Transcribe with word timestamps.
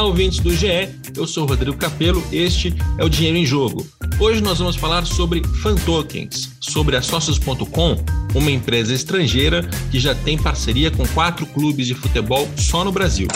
Olá, 0.00 0.08
ouvintes 0.08 0.38
do 0.38 0.56
GE. 0.56 0.88
Eu 1.14 1.26
sou 1.26 1.44
Rodrigo 1.44 1.76
Capello. 1.76 2.24
Este 2.32 2.74
é 2.96 3.04
o 3.04 3.08
Dinheiro 3.10 3.36
em 3.36 3.44
Jogo. 3.44 3.86
Hoje 4.18 4.40
nós 4.40 4.58
vamos 4.58 4.74
falar 4.74 5.04
sobre 5.04 5.46
fan 5.62 5.74
tokens, 5.74 6.56
sobre 6.58 6.96
a 6.96 7.02
Socios.com, 7.02 8.02
uma 8.34 8.50
empresa 8.50 8.94
estrangeira 8.94 9.60
que 9.90 10.00
já 10.00 10.14
tem 10.14 10.42
parceria 10.42 10.90
com 10.90 11.06
quatro 11.08 11.44
clubes 11.44 11.86
de 11.86 11.94
futebol 11.94 12.48
só 12.56 12.82
no 12.82 12.90
Brasil. 12.90 13.28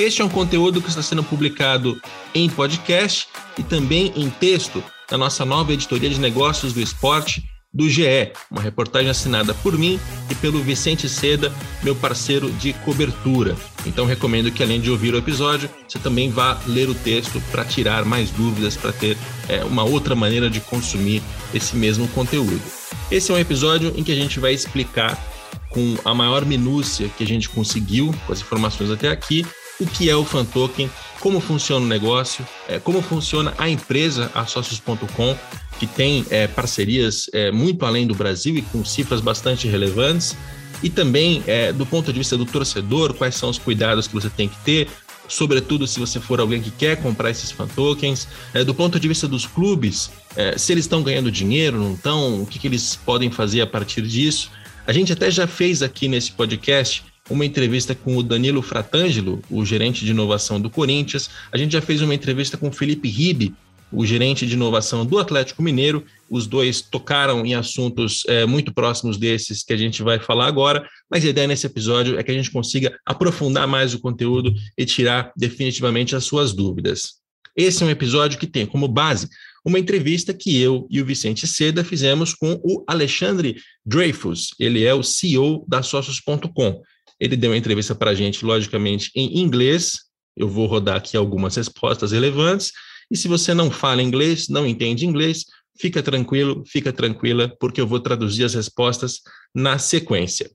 Este 0.00 0.20
é 0.20 0.24
um 0.24 0.28
conteúdo 0.28 0.82
que 0.82 0.88
está 0.88 1.00
sendo 1.00 1.22
publicado 1.22 1.96
em 2.34 2.50
podcast 2.50 3.28
e 3.56 3.62
também 3.62 4.12
em 4.16 4.28
texto 4.28 4.82
na 5.08 5.16
nossa 5.16 5.44
nova 5.44 5.72
editoria 5.72 6.10
de 6.10 6.18
negócios 6.18 6.72
do 6.72 6.80
esporte 6.80 7.44
do 7.76 7.90
GE, 7.90 8.32
uma 8.50 8.62
reportagem 8.62 9.10
assinada 9.10 9.52
por 9.52 9.76
mim 9.78 10.00
e 10.30 10.34
pelo 10.36 10.62
Vicente 10.62 11.10
Seda, 11.10 11.52
meu 11.82 11.94
parceiro 11.94 12.50
de 12.52 12.72
cobertura. 12.72 13.54
Então 13.84 14.06
recomendo 14.06 14.50
que 14.50 14.62
além 14.62 14.80
de 14.80 14.90
ouvir 14.90 15.12
o 15.12 15.18
episódio, 15.18 15.68
você 15.86 15.98
também 15.98 16.30
vá 16.30 16.58
ler 16.66 16.88
o 16.88 16.94
texto 16.94 17.38
para 17.52 17.66
tirar 17.66 18.06
mais 18.06 18.30
dúvidas, 18.30 18.76
para 18.76 18.92
ter 18.92 19.18
é, 19.46 19.62
uma 19.62 19.84
outra 19.84 20.14
maneira 20.14 20.48
de 20.48 20.58
consumir 20.58 21.22
esse 21.52 21.76
mesmo 21.76 22.08
conteúdo. 22.08 22.62
Esse 23.10 23.30
é 23.30 23.34
um 23.34 23.38
episódio 23.38 23.92
em 23.94 24.02
que 24.02 24.12
a 24.12 24.16
gente 24.16 24.40
vai 24.40 24.54
explicar 24.54 25.22
com 25.68 25.96
a 26.02 26.14
maior 26.14 26.46
minúcia 26.46 27.10
que 27.18 27.22
a 27.22 27.26
gente 27.26 27.50
conseguiu, 27.50 28.14
com 28.26 28.32
as 28.32 28.40
informações 28.40 28.90
até 28.90 29.10
aqui, 29.10 29.44
o 29.78 29.86
que 29.86 30.08
é 30.08 30.16
o 30.16 30.24
fan 30.24 30.46
token, 30.46 30.90
como 31.20 31.40
funciona 31.40 31.84
o 31.84 31.88
negócio, 31.88 32.46
é, 32.66 32.78
como 32.78 33.02
funciona 33.02 33.52
a 33.58 33.68
empresa, 33.68 34.30
a 34.34 34.46
Socios.com, 34.46 35.36
que 35.78 35.86
tem 35.86 36.24
é, 36.30 36.46
parcerias 36.46 37.28
é, 37.32 37.50
muito 37.50 37.84
além 37.84 38.06
do 38.06 38.14
Brasil 38.14 38.56
e 38.56 38.62
com 38.62 38.84
cifras 38.84 39.20
bastante 39.20 39.68
relevantes, 39.68 40.36
e 40.82 40.90
também 40.90 41.42
é, 41.46 41.72
do 41.72 41.86
ponto 41.86 42.12
de 42.12 42.18
vista 42.18 42.36
do 42.36 42.44
torcedor, 42.44 43.14
quais 43.14 43.34
são 43.34 43.48
os 43.48 43.58
cuidados 43.58 44.06
que 44.06 44.14
você 44.14 44.28
tem 44.28 44.48
que 44.48 44.58
ter, 44.64 44.88
sobretudo 45.28 45.86
se 45.86 45.98
você 45.98 46.20
for 46.20 46.40
alguém 46.40 46.60
que 46.60 46.70
quer 46.70 47.00
comprar 47.00 47.30
esses 47.30 47.50
fan 47.50 47.66
tokens, 47.68 48.28
é, 48.54 48.64
do 48.64 48.74
ponto 48.74 48.98
de 49.00 49.08
vista 49.08 49.26
dos 49.26 49.46
clubes, 49.46 50.10
é, 50.36 50.56
se 50.56 50.72
eles 50.72 50.84
estão 50.84 51.02
ganhando 51.02 51.30
dinheiro, 51.30 51.78
não 51.78 51.94
estão, 51.94 52.42
o 52.42 52.46
que, 52.46 52.58
que 52.58 52.66
eles 52.66 52.96
podem 52.96 53.30
fazer 53.30 53.60
a 53.60 53.66
partir 53.66 54.02
disso. 54.02 54.50
A 54.86 54.92
gente 54.92 55.12
até 55.12 55.30
já 55.30 55.46
fez 55.46 55.82
aqui 55.82 56.08
nesse 56.08 56.32
podcast 56.32 57.04
uma 57.28 57.44
entrevista 57.44 57.94
com 57.94 58.16
o 58.16 58.22
Danilo 58.22 58.62
Fratangelo, 58.62 59.42
o 59.50 59.64
gerente 59.64 60.04
de 60.04 60.12
inovação 60.12 60.60
do 60.60 60.70
Corinthians. 60.70 61.28
A 61.50 61.58
gente 61.58 61.72
já 61.72 61.80
fez 61.80 62.00
uma 62.00 62.14
entrevista 62.14 62.56
com 62.56 62.68
o 62.68 62.72
Felipe 62.72 63.08
Ribe, 63.08 63.52
o 63.96 64.04
gerente 64.04 64.46
de 64.46 64.54
inovação 64.54 65.06
do 65.06 65.18
Atlético 65.18 65.62
Mineiro. 65.62 66.04
Os 66.28 66.46
dois 66.46 66.82
tocaram 66.82 67.46
em 67.46 67.54
assuntos 67.54 68.22
é, 68.28 68.44
muito 68.44 68.72
próximos 68.72 69.16
desses 69.16 69.64
que 69.64 69.72
a 69.72 69.76
gente 69.76 70.02
vai 70.02 70.20
falar 70.20 70.46
agora, 70.46 70.86
mas 71.10 71.24
a 71.24 71.28
ideia 71.28 71.48
nesse 71.48 71.66
episódio 71.66 72.18
é 72.18 72.22
que 72.22 72.30
a 72.30 72.34
gente 72.34 72.50
consiga 72.50 72.96
aprofundar 73.06 73.66
mais 73.66 73.94
o 73.94 73.98
conteúdo 73.98 74.54
e 74.76 74.84
tirar 74.84 75.32
definitivamente 75.36 76.14
as 76.14 76.24
suas 76.24 76.52
dúvidas. 76.52 77.14
Esse 77.56 77.82
é 77.82 77.86
um 77.86 77.90
episódio 77.90 78.38
que 78.38 78.46
tem 78.46 78.66
como 78.66 78.86
base 78.86 79.28
uma 79.66 79.80
entrevista 79.80 80.32
que 80.32 80.60
eu 80.60 80.86
e 80.88 81.02
o 81.02 81.04
Vicente 81.04 81.44
Seda 81.44 81.82
fizemos 81.82 82.32
com 82.32 82.52
o 82.62 82.84
Alexandre 82.86 83.56
Dreyfus. 83.84 84.50
Ele 84.60 84.84
é 84.84 84.94
o 84.94 85.02
CEO 85.02 85.64
da 85.66 85.82
Socios.com. 85.82 86.82
Ele 87.18 87.36
deu 87.36 87.50
uma 87.50 87.56
entrevista 87.56 87.92
para 87.92 88.12
a 88.12 88.14
gente, 88.14 88.44
logicamente, 88.44 89.10
em 89.12 89.40
inglês. 89.40 90.02
Eu 90.36 90.48
vou 90.48 90.66
rodar 90.66 90.96
aqui 90.96 91.16
algumas 91.16 91.56
respostas 91.56 92.12
relevantes. 92.12 92.70
E 93.10 93.16
se 93.16 93.28
você 93.28 93.54
não 93.54 93.70
fala 93.70 94.02
inglês, 94.02 94.48
não 94.48 94.66
entende 94.66 95.06
inglês, 95.06 95.44
fica 95.78 96.02
tranquilo, 96.02 96.62
fica 96.66 96.92
tranquila, 96.92 97.54
porque 97.60 97.80
eu 97.80 97.86
vou 97.86 98.00
traduzir 98.00 98.44
as 98.44 98.54
respostas 98.54 99.20
na 99.54 99.78
sequência. 99.78 100.50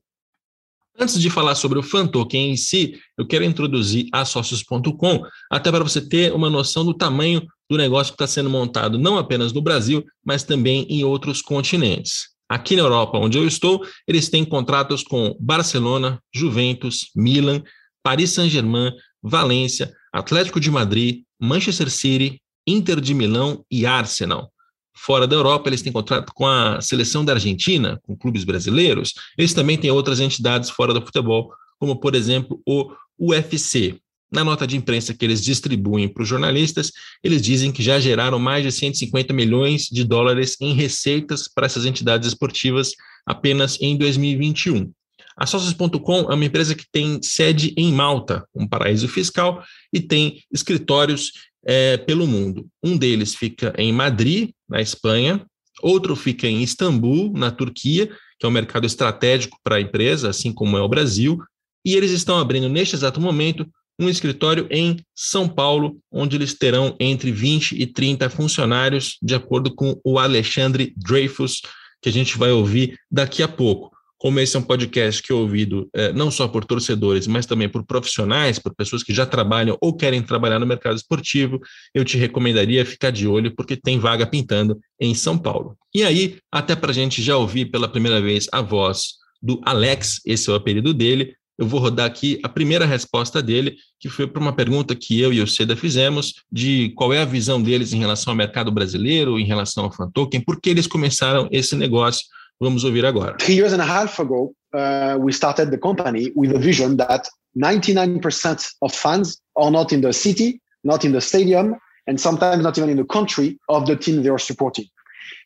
Antes 1.00 1.20
de 1.20 1.30
falar 1.30 1.56
sobre 1.56 1.80
o 1.80 1.84
fan 1.84 2.06
token 2.06 2.52
em 2.52 2.58
si, 2.58 3.00
eu 3.18 3.26
quero 3.26 3.46
introduzir 3.46 4.08
a 4.12 4.26
Socios.com, 4.26 5.24
até 5.50 5.72
para 5.72 5.84
você 5.84 6.02
ter 6.02 6.34
uma 6.34 6.50
noção 6.50 6.86
do 6.86 6.94
tamanho 6.94 7.46
do 7.70 7.78
negócio 7.78 8.12
que 8.12 8.16
está 8.16 8.28
sendo 8.28 8.50
montado, 8.50 9.00
não 9.00 9.18
apenas 9.18 9.54
no 9.54 9.62
Brasil, 9.62 10.04
mas 10.24 10.44
também 10.44 10.86
em 10.90 11.04
outros 11.04 11.42
continentes. 11.42 12.32
Aqui 12.50 12.76
na 12.76 12.82
Europa, 12.82 13.18
onde 13.18 13.38
eu 13.38 13.48
estou, 13.48 13.82
eles 14.06 14.28
têm 14.28 14.44
contratos 14.44 15.04
com 15.04 15.38
Barcelona, 15.40 16.22
Juventus, 16.36 17.10
Milan, 17.16 17.64
Paris 18.04 18.32
Saint-Germain, 18.32 18.92
Valência, 19.24 19.94
Atlético 20.12 20.60
de 20.60 20.70
Madrid, 20.70 21.24
Manchester 21.40 21.90
City, 21.90 22.42
Inter 22.68 23.00
de 23.00 23.14
Milão 23.14 23.66
e 23.70 23.86
Arsenal. 23.86 24.52
Fora 24.96 25.26
da 25.26 25.36
Europa, 25.36 25.70
eles 25.70 25.82
têm 25.82 25.92
contrato 25.92 26.32
com 26.34 26.46
a 26.46 26.82
seleção 26.82 27.24
da 27.24 27.34
Argentina, 27.34 28.00
com 28.04 28.16
clubes 28.16 28.44
brasileiros. 28.44 29.14
Eles 29.38 29.54
também 29.54 29.78
têm 29.78 29.90
outras 29.90 30.20
entidades 30.20 30.70
fora 30.70 30.94
do 30.94 31.02
futebol, 31.02 31.52
como, 31.80 32.00
por 32.00 32.14
exemplo, 32.14 32.62
o 32.68 32.92
UFC. 33.20 33.98
Na 34.32 34.44
nota 34.44 34.66
de 34.66 34.78
imprensa 34.78 35.14
que 35.14 35.26
eles 35.26 35.44
distribuem 35.44 36.08
para 36.08 36.24
os 36.24 36.30
jornalistas, 36.30 36.92
eles 37.24 37.42
dizem 37.42 37.72
que 37.72 37.84
já 37.84 38.00
geraram 38.00 38.40
mais 38.40 38.64
de 38.64 38.72
150 38.72 39.34
milhões 39.34 39.88
de 39.92 40.04
dólares 40.04 40.56
em 40.62 40.74
receitas 40.74 41.50
para 41.54 41.66
essas 41.66 41.86
entidades 41.86 42.28
esportivas 42.28 42.94
apenas 43.26 43.78
em 43.82 43.98
2021. 43.98 44.92
A 45.38 45.46
Socios.com 45.46 46.32
é 46.32 46.36
uma 46.36 46.46
empresa 46.46 46.76
que 46.76 46.86
tem 46.92 47.22
sede 47.22 47.74
em 47.78 47.92
Malta, 47.92 48.46
um 48.54 48.68
paraíso 48.68 49.08
fiscal, 49.08 49.64
e 49.94 50.00
tem 50.00 50.44
escritórios 50.52 51.32
é, 51.66 51.98
pelo 51.98 52.28
mundo. 52.28 52.68
Um 52.84 52.98
deles 52.98 53.36
fica 53.36 53.74
em 53.78 53.92
Madrid, 53.92 54.50
na 54.70 54.82
Espanha, 54.82 55.46
outro 55.82 56.16
fica 56.16 56.48
em 56.48 56.62
Istambul, 56.62 57.32
na 57.34 57.52
Turquia, 57.52 58.08
que 58.40 58.46
é 58.46 58.50
um 58.50 58.52
mercado 58.52 58.86
estratégico 58.86 59.58
para 59.64 59.76
a 59.76 59.82
empresa, 59.82 60.30
assim 60.30 60.52
como 60.52 60.78
é 60.78 60.82
o 60.82 60.90
Brasil, 60.90 61.40
e 61.86 61.96
eles 61.96 62.12
estão 62.12 62.38
abrindo 62.38 62.70
neste 62.70 62.96
exato 62.96 63.20
momento 63.20 63.68
um 64.00 64.10
escritório 64.10 64.68
em 64.72 64.98
São 65.16 65.48
Paulo, 65.48 66.00
onde 66.12 66.36
eles 66.36 66.56
terão 66.56 66.96
entre 67.00 67.32
20 67.32 67.74
e 67.80 67.86
30 67.86 68.30
funcionários, 68.30 69.18
de 69.22 69.36
acordo 69.36 69.74
com 69.74 70.00
o 70.04 70.18
Alexandre 70.18 70.94
Dreyfus, 70.98 71.62
que 72.02 72.10
a 72.10 72.12
gente 72.12 72.38
vai 72.38 72.52
ouvir 72.52 72.98
daqui 73.12 73.44
a 73.44 73.48
pouco. 73.48 73.92
Como 74.22 74.40
esse 74.40 74.56
é 74.56 74.60
um 74.60 74.62
podcast 74.62 75.24
que 75.24 75.32
é 75.32 75.36
ouvido 75.36 75.90
é, 75.92 76.14
não 76.14 76.30
só 76.30 76.48
por 76.48 76.64
torcedores, 76.64 77.26
mas 77.26 77.48
também 77.48 77.68
por 77.68 77.84
profissionais, 77.84 78.60
por 78.60 78.72
pessoas 78.76 79.02
que 79.02 79.12
já 79.12 79.26
trabalham 79.26 79.76
ou 79.82 79.98
querem 79.98 80.22
trabalhar 80.22 80.60
no 80.60 80.66
mercado 80.68 80.96
esportivo, 80.96 81.60
eu 81.92 82.06
te 82.06 82.20
recomendaria 82.20 82.86
ficar 82.86 83.10
de 83.10 83.28
olho, 83.28 83.52
porque 83.56 83.76
tem 83.76 83.98
vaga 83.98 84.28
pintando 84.28 84.80
em 85.00 85.16
São 85.16 85.40
Paulo. 85.40 85.76
E 85.92 86.04
aí, 86.04 86.38
até 86.52 86.76
para 86.76 86.92
a 86.92 86.94
gente 86.94 87.20
já 87.20 87.36
ouvir 87.36 87.72
pela 87.72 87.88
primeira 87.88 88.22
vez 88.22 88.48
a 88.52 88.62
voz 88.62 89.14
do 89.42 89.60
Alex, 89.66 90.22
esse 90.24 90.52
é 90.52 90.54
o 90.54 90.56
apelido 90.56 90.94
dele, 90.94 91.34
eu 91.58 91.66
vou 91.66 91.80
rodar 91.80 92.06
aqui 92.06 92.40
a 92.44 92.50
primeira 92.50 92.86
resposta 92.86 93.42
dele, 93.42 93.76
que 94.00 94.08
foi 94.08 94.28
para 94.28 94.40
uma 94.40 94.54
pergunta 94.54 94.96
que 94.96 95.20
eu 95.20 95.34
e 95.34 95.42
o 95.42 95.48
Seda 95.48 95.76
fizemos, 95.76 96.36
de 96.52 96.90
qual 96.96 97.12
é 97.12 97.20
a 97.20 97.26
visão 97.26 97.60
deles 97.60 97.92
em 97.92 97.98
relação 97.98 98.34
ao 98.34 98.38
mercado 98.38 98.72
brasileiro, 98.72 99.40
em 99.40 99.46
relação 99.46 99.86
ao 99.86 99.92
fan 99.92 100.12
token, 100.12 100.42
por 100.42 100.62
que 100.62 100.70
eles 100.70 100.86
começaram 100.86 101.50
esse 101.52 101.76
negócio. 101.76 102.24
Vamos 102.62 102.86
ouvir 102.86 103.06
agora. 103.06 103.36
Three 103.40 103.56
years 103.56 103.74
and 103.74 103.82
a 103.82 103.86
half 103.86 104.20
ago, 104.20 104.54
uh, 104.74 105.18
we 105.20 105.34
started 105.34 105.72
the 105.72 105.80
company 105.80 106.32
with 106.36 106.56
a 106.56 106.60
vision 106.60 106.98
that 106.98 107.28
99% 107.58 108.74
of 108.84 108.94
fans 108.94 109.42
are 109.56 109.72
not 109.72 109.92
in 109.92 110.02
the 110.02 110.14
city, 110.14 110.62
not 110.84 111.04
in 111.04 111.12
the 111.12 111.22
stadium, 111.22 111.76
and 112.06 112.22
sometimes 112.22 112.64
not 112.64 112.78
even 112.78 112.90
in 112.92 112.98
the 112.98 113.06
country 113.06 113.58
of 113.68 113.88
the 113.88 113.96
team 113.96 114.22
they 114.22 114.30
are 114.30 114.38
supporting. 114.38 114.86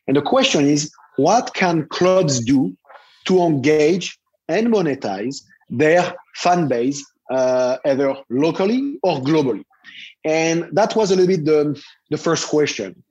And 0.06 0.16
the 0.16 0.22
question 0.22 0.66
is, 0.66 0.92
what 1.16 1.54
can 1.54 1.86
clubs 1.88 2.38
do 2.44 2.76
to 3.24 3.42
engage 3.42 4.18
and 4.48 4.68
monetize 4.68 5.42
their 5.70 6.14
fan 6.34 6.68
base, 6.68 7.04
uh, 7.30 7.78
either 7.86 8.14
locally 8.30 8.98
or 9.02 9.20
globally. 9.20 9.64
And 10.24 10.68
that 10.72 10.94
was 10.94 11.10
a 11.10 11.16
little 11.16 11.34
bit 11.34 11.44
the, 11.44 11.82
the 12.10 12.18
first 12.18 12.48
question. 12.48 13.02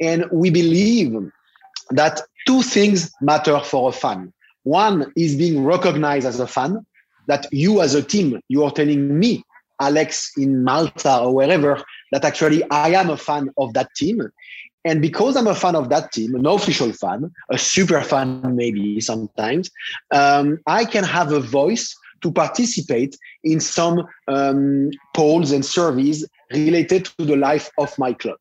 And 0.00 0.26
we 0.32 0.50
believe 0.50 1.14
that 1.96 2.20
two 2.46 2.62
things 2.62 3.12
matter 3.20 3.60
for 3.60 3.88
a 3.88 3.92
fan. 3.92 4.32
One 4.64 5.12
is 5.16 5.36
being 5.36 5.64
recognized 5.64 6.26
as 6.26 6.40
a 6.40 6.46
fan, 6.46 6.84
that 7.28 7.46
you 7.52 7.80
as 7.80 7.94
a 7.94 8.02
team, 8.02 8.40
you 8.48 8.64
are 8.64 8.70
telling 8.70 9.18
me, 9.18 9.44
Alex 9.80 10.32
in 10.36 10.62
Malta 10.62 11.18
or 11.18 11.34
wherever, 11.34 11.82
that 12.12 12.24
actually 12.24 12.62
I 12.70 12.90
am 12.90 13.10
a 13.10 13.16
fan 13.16 13.48
of 13.58 13.74
that 13.74 13.88
team. 13.96 14.20
And 14.84 15.00
because 15.00 15.36
I'm 15.36 15.46
a 15.46 15.54
fan 15.54 15.76
of 15.76 15.88
that 15.90 16.12
team, 16.12 16.34
an 16.34 16.46
official 16.46 16.92
fan, 16.92 17.30
a 17.50 17.58
super 17.58 18.00
fan 18.02 18.56
maybe 18.56 19.00
sometimes, 19.00 19.70
um, 20.12 20.58
I 20.66 20.84
can 20.84 21.04
have 21.04 21.32
a 21.32 21.40
voice 21.40 21.96
to 22.22 22.32
participate 22.32 23.16
in 23.42 23.60
some 23.60 24.06
um, 24.28 24.90
polls 25.14 25.50
and 25.52 25.64
surveys 25.64 26.26
related 26.52 27.06
to 27.18 27.24
the 27.24 27.36
life 27.36 27.70
of 27.78 27.96
my 27.98 28.12
club. 28.12 28.38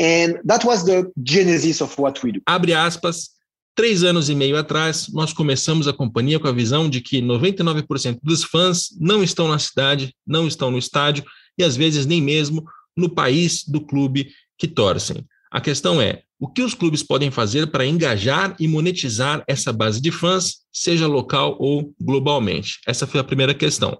And 0.00 0.40
that 0.46 0.66
was 0.66 0.84
the 0.84 1.10
genesis 1.16 1.80
of 1.80 1.94
what 2.00 2.24
we 2.24 2.32
do. 2.32 2.42
Abre 2.46 2.74
aspas. 2.74 3.36
Três 3.74 4.02
anos 4.02 4.30
e 4.30 4.34
meio 4.34 4.56
atrás, 4.56 5.08
nós 5.12 5.34
começamos 5.34 5.86
a 5.86 5.92
companhia 5.92 6.40
com 6.40 6.48
a 6.48 6.52
visão 6.52 6.88
de 6.88 7.02
que 7.02 7.20
99% 7.20 8.18
dos 8.22 8.42
fãs 8.42 8.88
não 8.98 9.22
estão 9.22 9.48
na 9.48 9.58
cidade, 9.58 10.14
não 10.26 10.46
estão 10.46 10.70
no 10.70 10.78
estádio 10.78 11.24
e 11.58 11.62
às 11.62 11.76
vezes 11.76 12.06
nem 12.06 12.22
mesmo 12.22 12.64
no 12.96 13.10
país 13.10 13.64
do 13.64 13.80
clube 13.80 14.32
que 14.56 14.66
torcem. 14.66 15.26
A 15.50 15.60
questão 15.60 16.00
é: 16.00 16.22
o 16.38 16.48
que 16.48 16.62
os 16.62 16.74
clubes 16.74 17.02
podem 17.02 17.30
fazer 17.30 17.66
para 17.66 17.86
engajar 17.86 18.56
e 18.58 18.66
monetizar 18.66 19.44
essa 19.46 19.72
base 19.72 20.00
de 20.00 20.10
fãs, 20.10 20.60
seja 20.72 21.06
local 21.06 21.56
ou 21.58 21.94
globalmente? 22.00 22.80
Essa 22.86 23.06
foi 23.06 23.20
a 23.20 23.24
primeira 23.24 23.54
questão. 23.54 23.98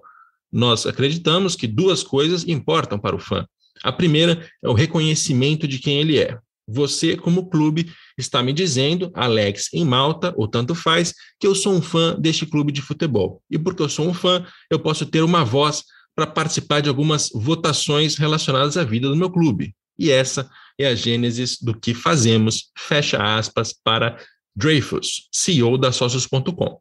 Nós 0.51 0.85
acreditamos 0.85 1.55
que 1.55 1.67
duas 1.67 2.03
coisas 2.03 2.47
importam 2.47 2.97
para 2.97 3.15
o 3.15 3.19
fã. 3.19 3.45
A 3.83 3.91
primeira 3.91 4.47
é 4.63 4.69
o 4.69 4.73
reconhecimento 4.73 5.67
de 5.67 5.79
quem 5.79 5.99
ele 5.99 6.19
é. 6.19 6.37
Você, 6.67 7.15
como 7.15 7.49
clube, 7.49 7.91
está 8.17 8.43
me 8.43 8.51
dizendo, 8.51 9.09
Alex, 9.13 9.73
em 9.73 9.85
Malta, 9.85 10.33
ou 10.35 10.47
tanto 10.47 10.75
faz, 10.75 11.13
que 11.39 11.47
eu 11.47 11.55
sou 11.55 11.73
um 11.73 11.81
fã 11.81 12.19
deste 12.19 12.45
clube 12.45 12.73
de 12.73 12.81
futebol. 12.81 13.41
E 13.49 13.57
porque 13.57 13.81
eu 13.81 13.87
sou 13.87 14.07
um 14.07 14.13
fã, 14.13 14.45
eu 14.69 14.77
posso 14.77 15.05
ter 15.05 15.21
uma 15.21 15.45
voz 15.45 15.83
para 16.13 16.27
participar 16.27 16.81
de 16.81 16.89
algumas 16.89 17.29
votações 17.33 18.17
relacionadas 18.17 18.75
à 18.75 18.83
vida 18.83 19.07
do 19.07 19.15
meu 19.15 19.29
clube. 19.29 19.73
E 19.97 20.11
essa 20.11 20.49
é 20.77 20.87
a 20.87 20.95
gênese 20.95 21.57
do 21.63 21.79
que 21.79 21.93
fazemos, 21.93 22.71
fecha 22.77 23.17
aspas, 23.17 23.73
para 23.73 24.17
Dreyfus, 24.55 25.29
CEO 25.31 25.77
da 25.77 25.91
Socios.com. 25.91 26.79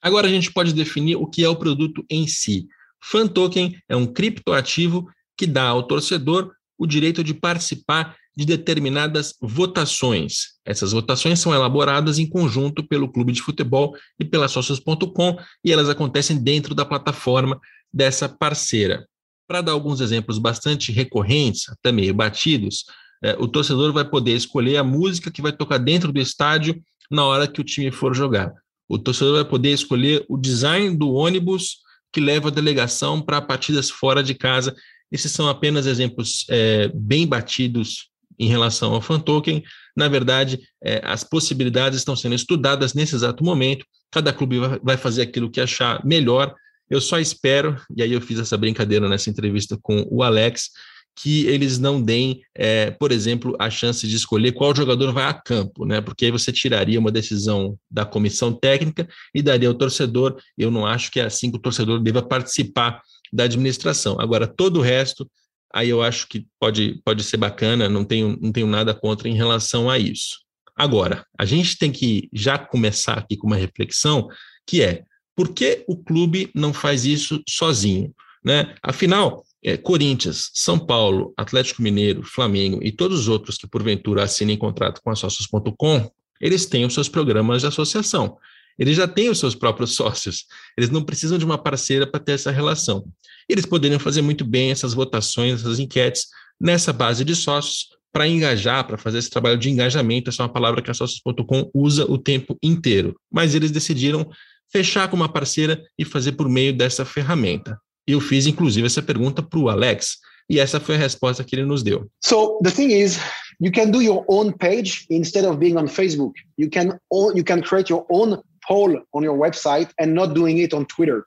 Agora 0.00 0.26
a 0.26 0.30
gente 0.30 0.52
pode 0.52 0.72
definir 0.72 1.16
o 1.16 1.26
que 1.26 1.44
é 1.44 1.48
o 1.48 1.56
produto 1.56 2.04
em 2.10 2.26
si. 2.26 2.66
Fan 3.02 3.26
Token 3.28 3.76
é 3.88 3.94
um 3.94 4.06
criptoativo 4.06 5.08
que 5.36 5.46
dá 5.46 5.64
ao 5.64 5.82
torcedor 5.82 6.52
o 6.78 6.86
direito 6.86 7.22
de 7.22 7.34
participar 7.34 8.16
de 8.36 8.46
determinadas 8.46 9.34
votações. 9.40 10.54
Essas 10.64 10.92
votações 10.92 11.38
são 11.38 11.54
elaboradas 11.54 12.18
em 12.18 12.28
conjunto 12.28 12.86
pelo 12.86 13.10
clube 13.10 13.32
de 13.32 13.42
futebol 13.42 13.94
e 14.18 14.24
pela 14.24 14.48
Socios.com 14.48 15.36
e 15.64 15.70
elas 15.70 15.88
acontecem 15.88 16.42
dentro 16.42 16.74
da 16.74 16.84
plataforma 16.84 17.60
dessa 17.92 18.28
parceira. 18.28 19.06
Para 19.46 19.60
dar 19.60 19.72
alguns 19.72 20.00
exemplos 20.00 20.38
bastante 20.38 20.90
recorrentes, 20.92 21.68
até 21.68 21.92
meio 21.92 22.14
batidos, 22.14 22.84
é, 23.22 23.36
o 23.38 23.46
torcedor 23.46 23.92
vai 23.92 24.04
poder 24.04 24.34
escolher 24.34 24.78
a 24.78 24.84
música 24.84 25.30
que 25.30 25.42
vai 25.42 25.52
tocar 25.52 25.78
dentro 25.78 26.12
do 26.12 26.20
estádio 26.20 26.82
na 27.10 27.24
hora 27.24 27.46
que 27.46 27.60
o 27.60 27.64
time 27.64 27.92
for 27.92 28.14
jogar. 28.14 28.52
O 28.88 28.98
torcedor 28.98 29.34
vai 29.34 29.44
poder 29.44 29.70
escolher 29.70 30.24
o 30.28 30.36
design 30.36 30.96
do 30.96 31.12
ônibus 31.12 31.78
que 32.12 32.20
leva 32.20 32.48
a 32.48 32.52
delegação 32.52 33.22
para 33.22 33.40
partidas 33.40 33.88
fora 33.88 34.22
de 34.22 34.34
casa. 34.34 34.74
Esses 35.12 35.30
são 35.30 35.48
apenas 35.48 35.86
exemplos 35.86 36.46
é, 36.48 36.90
bem 36.94 37.26
batidos 37.26 38.08
em 38.38 38.48
relação 38.48 38.94
ao 38.94 39.00
fan 39.00 39.20
token. 39.20 39.62
Na 39.96 40.08
verdade, 40.08 40.58
é, 40.82 41.00
as 41.04 41.22
possibilidades 41.22 41.98
estão 41.98 42.16
sendo 42.16 42.34
estudadas 42.34 42.94
nesse 42.94 43.14
exato 43.14 43.44
momento. 43.44 43.84
Cada 44.10 44.32
clube 44.32 44.56
vai 44.82 44.96
fazer 44.96 45.22
aquilo 45.22 45.50
que 45.50 45.60
achar 45.60 46.04
melhor 46.04 46.54
eu 46.92 47.00
só 47.00 47.18
espero, 47.18 47.80
e 47.96 48.02
aí 48.02 48.12
eu 48.12 48.20
fiz 48.20 48.38
essa 48.38 48.54
brincadeira 48.54 49.08
nessa 49.08 49.30
entrevista 49.30 49.78
com 49.80 50.06
o 50.10 50.22
Alex, 50.22 50.68
que 51.16 51.46
eles 51.46 51.78
não 51.78 52.02
deem, 52.02 52.42
é, 52.54 52.90
por 52.90 53.10
exemplo, 53.10 53.56
a 53.58 53.70
chance 53.70 54.06
de 54.06 54.14
escolher 54.14 54.52
qual 54.52 54.76
jogador 54.76 55.10
vai 55.10 55.24
a 55.24 55.32
campo, 55.32 55.86
né? 55.86 56.02
Porque 56.02 56.26
aí 56.26 56.30
você 56.30 56.52
tiraria 56.52 57.00
uma 57.00 57.10
decisão 57.10 57.78
da 57.90 58.04
comissão 58.04 58.52
técnica 58.52 59.08
e 59.34 59.40
daria 59.40 59.68
ao 59.68 59.74
torcedor. 59.74 60.36
Eu 60.56 60.70
não 60.70 60.84
acho 60.84 61.10
que 61.10 61.18
é 61.18 61.24
assim 61.24 61.50
que 61.50 61.56
o 61.56 61.60
torcedor 61.60 61.98
deva 61.98 62.20
participar 62.20 63.00
da 63.32 63.44
administração. 63.44 64.20
Agora, 64.20 64.46
todo 64.46 64.78
o 64.78 64.82
resto, 64.82 65.28
aí 65.72 65.88
eu 65.88 66.02
acho 66.02 66.28
que 66.28 66.46
pode, 66.60 67.00
pode 67.04 67.24
ser 67.24 67.36
bacana, 67.36 67.88
não 67.88 68.04
tenho, 68.04 68.38
não 68.40 68.52
tenho 68.52 68.66
nada 68.66 68.94
contra 68.94 69.28
em 69.28 69.34
relação 69.34 69.88
a 69.88 69.98
isso. 69.98 70.40
Agora, 70.76 71.24
a 71.38 71.44
gente 71.44 71.78
tem 71.78 71.90
que 71.90 72.28
já 72.32 72.58
começar 72.58 73.14
aqui 73.14 73.36
com 73.36 73.46
uma 73.46 73.56
reflexão 73.56 74.28
que 74.66 74.82
é 74.82 75.04
por 75.34 75.52
que 75.52 75.84
o 75.88 75.96
clube 75.96 76.50
não 76.54 76.72
faz 76.72 77.04
isso 77.04 77.42
sozinho? 77.48 78.14
Né? 78.44 78.74
Afinal, 78.82 79.44
é, 79.62 79.76
Corinthians, 79.76 80.50
São 80.52 80.78
Paulo, 80.78 81.32
Atlético 81.36 81.82
Mineiro, 81.82 82.22
Flamengo 82.22 82.80
e 82.82 82.90
todos 82.90 83.20
os 83.20 83.28
outros 83.28 83.56
que 83.56 83.66
porventura 83.66 84.24
assinem 84.24 84.56
contrato 84.56 85.00
com 85.02 85.10
a 85.10 85.14
Sócios.com, 85.14 86.10
eles 86.40 86.66
têm 86.66 86.84
os 86.84 86.92
seus 86.92 87.08
programas 87.08 87.62
de 87.62 87.68
associação. 87.68 88.36
Eles 88.78 88.96
já 88.96 89.06
têm 89.06 89.28
os 89.28 89.38
seus 89.38 89.54
próprios 89.54 89.94
sócios. 89.96 90.46
Eles 90.76 90.90
não 90.90 91.02
precisam 91.02 91.38
de 91.38 91.44
uma 91.44 91.58
parceira 91.58 92.06
para 92.06 92.20
ter 92.20 92.32
essa 92.32 92.50
relação. 92.50 93.04
Eles 93.48 93.66
poderiam 93.66 93.98
fazer 93.98 94.22
muito 94.22 94.44
bem 94.44 94.70
essas 94.70 94.94
votações, 94.94 95.60
essas 95.60 95.78
enquetes 95.78 96.26
nessa 96.60 96.92
base 96.92 97.24
de 97.24 97.34
sócios 97.34 97.88
para 98.12 98.28
engajar, 98.28 98.86
para 98.86 98.98
fazer 98.98 99.18
esse 99.18 99.30
trabalho 99.30 99.58
de 99.58 99.70
engajamento. 99.70 100.30
Essa 100.30 100.42
é 100.42 100.46
uma 100.46 100.52
palavra 100.52 100.82
que 100.82 100.90
a 100.90 100.94
Sócios.com 100.94 101.70
usa 101.74 102.04
o 102.04 102.18
tempo 102.18 102.56
inteiro. 102.62 103.16
Mas 103.30 103.54
eles 103.54 103.70
decidiram 103.70 104.28
fechar 104.70 105.08
com 105.08 105.16
uma 105.16 105.32
parceira 105.32 105.82
e 105.98 106.04
fazer 106.04 106.32
por 106.32 106.48
meio 106.48 106.72
dessa 106.72 107.04
ferramenta. 107.04 107.78
Eu 108.06 108.20
fiz, 108.20 108.46
inclusive, 108.46 108.86
essa 108.86 109.02
pergunta 109.02 109.42
para 109.42 109.58
o 109.58 109.68
Alex, 109.68 110.18
e 110.48 110.58
essa 110.58 110.80
foi 110.80 110.96
a 110.96 110.98
resposta 110.98 111.44
que 111.44 111.54
ele 111.54 111.64
nos 111.64 111.82
deu. 111.82 112.08
So 112.24 112.58
the 112.62 112.70
thing 112.70 112.92
is, 112.92 113.18
you 113.60 113.70
can 113.72 113.90
do 113.90 114.02
your 114.02 114.24
own 114.28 114.52
page 114.52 115.06
instead 115.08 115.46
of 115.46 115.58
being 115.58 115.76
on 115.76 115.86
Facebook. 115.86 116.34
You 116.58 116.68
can 116.68 116.98
you 117.34 117.44
can 117.44 117.62
create 117.62 117.90
your 117.90 118.04
own 118.10 118.42
poll 118.66 118.98
on 119.14 119.22
your 119.22 119.36
website 119.36 119.90
and 119.98 120.14
not 120.14 120.34
doing 120.34 120.58
it 120.58 120.72
on 120.74 120.86
Twitter. 120.86 121.26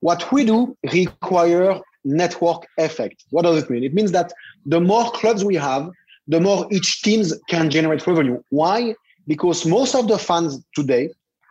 What 0.00 0.30
we 0.32 0.44
do 0.44 0.76
require 0.92 1.80
network 2.04 2.66
effect. 2.78 3.24
What 3.30 3.42
does 3.42 3.62
it 3.62 3.70
mean? 3.70 3.84
It 3.84 3.94
means 3.94 4.12
that 4.12 4.32
the 4.66 4.80
more 4.80 5.10
clubs 5.12 5.44
we 5.44 5.54
have, 5.56 5.90
the 6.26 6.40
more 6.40 6.66
each 6.70 7.02
teams 7.02 7.32
can 7.48 7.70
generate 7.70 8.06
revenue. 8.06 8.42
Why? 8.50 8.94
Because 9.26 9.64
most 9.64 9.94
of 9.94 10.08
the 10.08 10.18
fans 10.18 10.62
today 10.74 11.10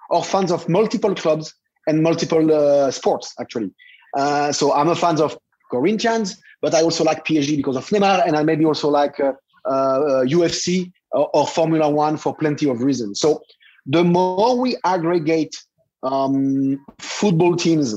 are 0.10 0.24
fans 0.24 0.52
of 0.52 0.68
multiple 0.68 1.16
clubs 1.16 1.54
and 1.88 2.04
multiple 2.04 2.54
uh, 2.54 2.92
sports, 2.92 3.34
actually. 3.40 3.72
Uh, 4.18 4.52
so 4.52 4.74
I'm 4.74 4.90
a 4.90 4.96
fan 4.96 5.22
of 5.22 5.38
Corinthians, 5.70 6.38
but 6.62 6.74
I 6.74 6.82
also 6.82 7.04
like 7.04 7.26
PSG 7.26 7.56
because 7.58 7.78
of 7.78 7.88
Neymar, 7.88 8.28
and 8.28 8.36
I 8.36 8.44
maybe 8.44 8.66
also 8.66 8.90
like 8.90 9.20
uh, 9.20 9.34
UFC 9.66 10.92
uh, 11.16 11.20
or, 11.20 11.30
or, 11.34 11.48
Formula 11.48 11.90
One 11.90 12.18
for 12.18 12.36
plenty 12.36 12.70
of 12.70 12.82
reasons. 12.82 13.20
So 13.20 13.42
the 13.86 14.04
more 14.04 14.58
we 14.58 14.78
aggregate 14.84 15.56
um, 16.04 16.84
football 17.00 17.56
teams 17.56 17.96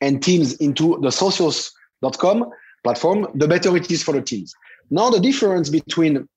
and 0.00 0.22
teams 0.22 0.54
into 0.54 0.98
the 1.00 1.08
socios.com 1.08 2.50
platform, 2.82 3.26
the 3.34 3.46
better 3.46 3.76
it 3.76 3.90
is 3.90 4.02
for 4.02 4.12
the 4.12 4.22
teams. 4.22 4.54
Now, 4.90 5.10
the 5.10 5.20
difference 5.20 5.68
between 5.68 6.28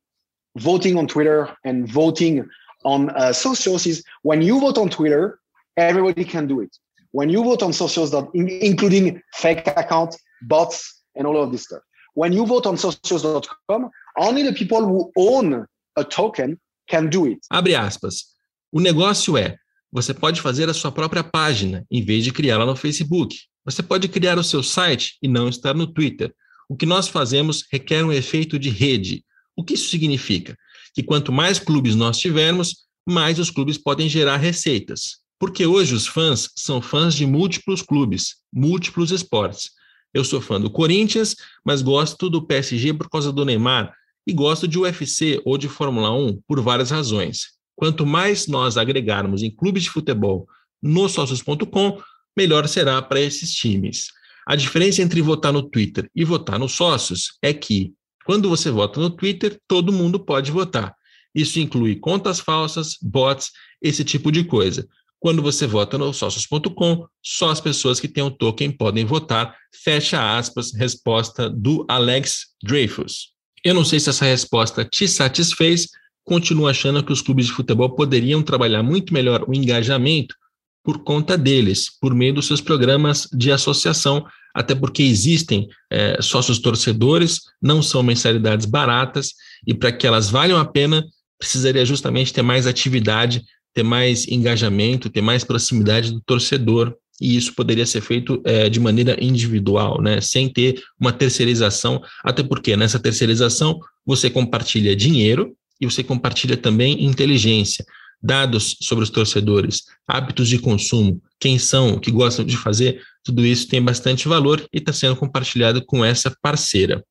voting 0.58 0.98
on 0.98 1.08
Twitter 1.08 1.50
and 1.64 1.90
voting 1.92 2.48
on 2.86 3.10
uh, 3.12 3.34
socials 3.34 3.88
is 3.88 4.04
when 4.24 4.42
you 4.42 4.60
vote 4.60 4.78
on 4.78 4.90
Twitter, 4.90 5.40
everybody 5.78 6.24
can 6.24 6.48
do 6.48 6.60
it. 6.60 6.75
When 7.12 7.30
you 7.30 7.44
vote 7.44 7.64
on 7.64 7.74
socials, 7.74 8.14
including 8.34 9.22
fake 9.36 9.68
accounts, 9.68 10.18
bots, 10.44 11.04
and 11.16 11.28
all 11.28 11.42
of 11.42 11.52
this 11.52 11.63
stuff. 11.63 11.82
When 12.15 12.34
you 12.34 12.46
vote 12.46 12.65
on 12.65 12.77
socials.com, 12.77 13.89
only 14.18 14.44
the 14.44 14.53
people 14.53 14.86
who 14.86 15.12
own 15.15 15.65
a 15.96 16.03
token 16.03 16.60
can 16.88 17.10
do 17.10 17.25
it. 17.25 17.39
Abre 17.51 17.74
aspas. 17.75 18.33
O 18.74 18.82
negócio 18.82 19.38
é, 19.38 19.56
você 19.92 20.13
pode 20.13 20.42
fazer 20.42 20.68
a 20.68 20.74
sua 20.74 20.92
própria 20.92 21.24
página 21.24 21.86
em 21.89 22.03
vez 22.03 22.25
de 22.25 22.34
criá-la 22.34 22.65
no 22.65 22.75
Facebook. 22.75 23.38
Você 23.63 23.82
pode 23.82 24.10
criar 24.10 24.38
o 24.38 24.44
seu 24.44 24.62
site 24.62 25.18
e 25.22 25.27
não 25.27 25.48
estar 25.48 25.74
no 25.74 25.88
Twitter. 25.88 26.34
O 26.68 26.75
que 26.75 26.86
nós 26.86 27.08
fazemos 27.08 27.63
requer 27.72 28.03
um 28.03 28.12
efeito 28.12 28.60
de 28.60 28.70
rede. 28.70 29.24
O 29.56 29.63
que 29.63 29.75
isso 29.75 29.89
significa? 29.89 30.58
que 30.94 31.01
quanto 31.01 31.32
mais 31.32 31.60
clubes 31.60 31.96
nós 31.96 32.20
tivermos, 32.20 32.86
mais 33.08 33.39
os 33.39 33.50
clubes 33.50 33.77
podem 33.77 34.08
gerar 34.08 34.38
receitas. 34.38 35.18
Porque 35.39 35.65
hoje 35.65 35.94
os 35.94 36.08
fãs 36.08 36.50
são 36.56 36.82
fãs 36.82 37.15
de 37.15 37.25
múltiplos 37.25 37.82
clubes, 37.82 38.36
múltiplos 38.53 39.12
esportes. 39.12 39.72
Eu 40.13 40.24
sou 40.24 40.39
fã 40.39 40.62
do 40.62 40.70
Corinthians, 40.70 41.36
mas 41.65 41.82
gosto 41.82 42.30
do 42.30 42.46
PSG 42.46 42.94
por 42.94 43.10
causa 43.10 43.32
do 43.32 43.44
Neymar 43.44 43.92
e 44.25 44.32
gosto 44.32 44.68
de 44.68 44.77
UFC 44.77 45.42
ou 45.44 45.58
de 45.58 45.68
Fórmula 45.68 46.12
1 46.15 46.39
por 46.48 46.62
várias 46.62 46.92
razões. 46.92 47.48
Quanto 47.75 48.06
mais 48.06 48.48
nós 48.48 48.77
agregarmos 48.77 49.44
em 49.44 49.50
clubes 49.50 49.84
de 49.84 49.89
futebol 49.89 50.48
no 50.82 51.08
sócios.com, 51.08 52.01
melhor 52.38 52.68
será 52.68 53.01
para 53.01 53.22
esses 53.22 53.53
times. 53.53 54.08
A 54.46 54.56
diferença 54.56 55.01
entre 55.01 55.22
votar 55.22 55.53
no 55.53 55.63
Twitter 55.63 56.10
e 56.15 56.25
votar 56.25 56.60
nos 56.60 56.74
sócios 56.74 57.38
é 57.42 57.53
que 57.53 57.94
quando 58.25 58.50
você 58.50 58.70
vota 58.70 59.00
no 59.00 59.10
Twitter, 59.10 59.60
todo 59.68 59.92
mundo 59.92 60.20
pode 60.20 60.51
votar. 60.51 60.96
Isso 61.34 61.60
inclui 61.60 61.96
contas 61.96 62.39
falsas, 62.39 62.98
bots, 63.01 63.51
esse 63.82 64.03
tipo 64.03 64.32
de 64.32 64.44
coisa. 64.44 64.88
Quando 65.20 65.42
você 65.42 65.65
vota 65.65 65.98
no 65.98 66.13
sócios.com, 66.13 67.08
só 67.22 67.50
as 67.50 67.62
pessoas 67.62 68.00
que 68.00 68.08
têm 68.08 68.24
o 68.24 68.32
token 68.32 68.72
podem 68.72 69.06
votar. 69.06 69.56
Fecha 69.84 70.38
aspas, 70.38 70.74
resposta 70.74 71.50
do 71.50 71.86
Alex 71.88 72.48
Dreyfus. 72.62 73.32
Eu 73.63 73.74
não 73.74 73.86
sei 73.86 74.00
se 74.00 74.10
essa 74.10 74.25
resposta 74.25 74.84
te 74.84 75.08
satisfez. 75.08 75.88
Continuo 76.24 76.68
achando 76.68 77.03
que 77.03 77.12
os 77.12 77.22
clubes 77.22 77.48
de 77.48 77.51
futebol 77.51 77.89
poderiam 77.96 78.42
trabalhar 78.42 78.82
muito 78.82 79.13
melhor 79.13 79.44
o 79.48 79.53
engajamento 79.53 80.36
por 80.84 81.03
conta 81.03 81.38
deles, 81.38 81.89
por 82.00 82.13
meio 82.13 82.34
dos 82.34 82.48
seus 82.48 82.62
programas 82.62 83.27
de 83.32 83.51
associação, 83.51 84.25
até 84.53 84.75
porque 84.75 85.01
existem 85.01 85.68
é, 85.89 86.22
sócios 86.22 86.60
torcedores, 86.60 87.42
não 87.62 87.82
são 87.82 88.03
mensalidades 88.03 88.65
baratas, 88.65 89.34
e 89.65 89.74
para 89.74 89.92
que 89.92 90.06
elas 90.06 90.30
valham 90.30 90.60
a 90.60 90.65
pena, 90.65 91.06
precisaria 91.39 91.86
justamente 91.86 92.34
ter 92.34 92.42
mais 92.42 92.68
atividade, 92.68 93.44
ter 93.74 93.84
mais 93.84 94.27
engajamento, 94.27 95.10
ter 95.10 95.22
mais 95.22 95.44
proximidade 95.44 96.12
do 96.12 96.22
torcedor 96.22 96.96
e 97.22 97.36
isso 97.38 97.53
poderia 97.53 97.86
ser 97.86 98.01
feito 98.01 98.42
é, 98.44 98.70
de 98.70 98.80
maneira 98.80 99.15
individual, 99.24 100.01
né, 100.01 100.20
sem 100.20 100.50
ter 100.50 100.82
uma 101.00 101.13
terceirização, 101.13 102.01
até 102.24 102.44
porque 102.44 102.75
nessa 102.75 103.00
terceirização 103.00 103.80
você 104.06 104.30
compartilha 104.30 104.96
dinheiro 104.96 105.56
e 105.80 105.86
você 105.86 106.03
compartilha 106.03 106.58
também 106.58 107.06
inteligência, 107.06 107.86
dados 108.22 108.77
sobre 108.82 109.03
os 109.03 109.10
torcedores, 109.10 109.84
hábitos 110.08 110.48
de 110.48 110.58
consumo, 110.58 111.22
quem 111.39 111.60
são, 111.60 111.96
o 111.96 112.00
que 112.00 112.10
gostam 112.10 112.46
de 112.46 112.56
fazer, 112.56 113.01
tudo 113.24 113.46
isso 113.46 113.68
tem 113.68 113.82
bastante 113.82 114.27
valor 114.27 114.65
e 114.74 114.77
está 114.77 114.94
sendo 114.94 115.15
compartilhado 115.15 115.84
com 115.86 116.06
essa 116.06 116.34
parceira. 116.42 117.03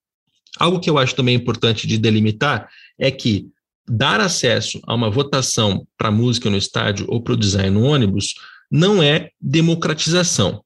Algo 0.58 0.80
que 0.80 0.88
eu 0.88 0.98
acho 0.98 1.14
também 1.14 1.34
importante 1.34 1.86
de 1.86 1.98
delimitar 1.98 2.68
é 2.98 3.10
que 3.10 3.46
dar 3.86 4.20
acesso 4.20 4.80
a 4.86 4.94
uma 4.94 5.10
votação 5.10 5.86
para 5.98 6.10
música 6.10 6.48
no 6.48 6.56
estádio 6.56 7.06
ou 7.08 7.22
para 7.22 7.34
o 7.34 7.36
design 7.36 7.70
no 7.70 7.84
ônibus 7.84 8.34
não 8.70 9.02
é 9.02 9.30
democratização. 9.40 10.62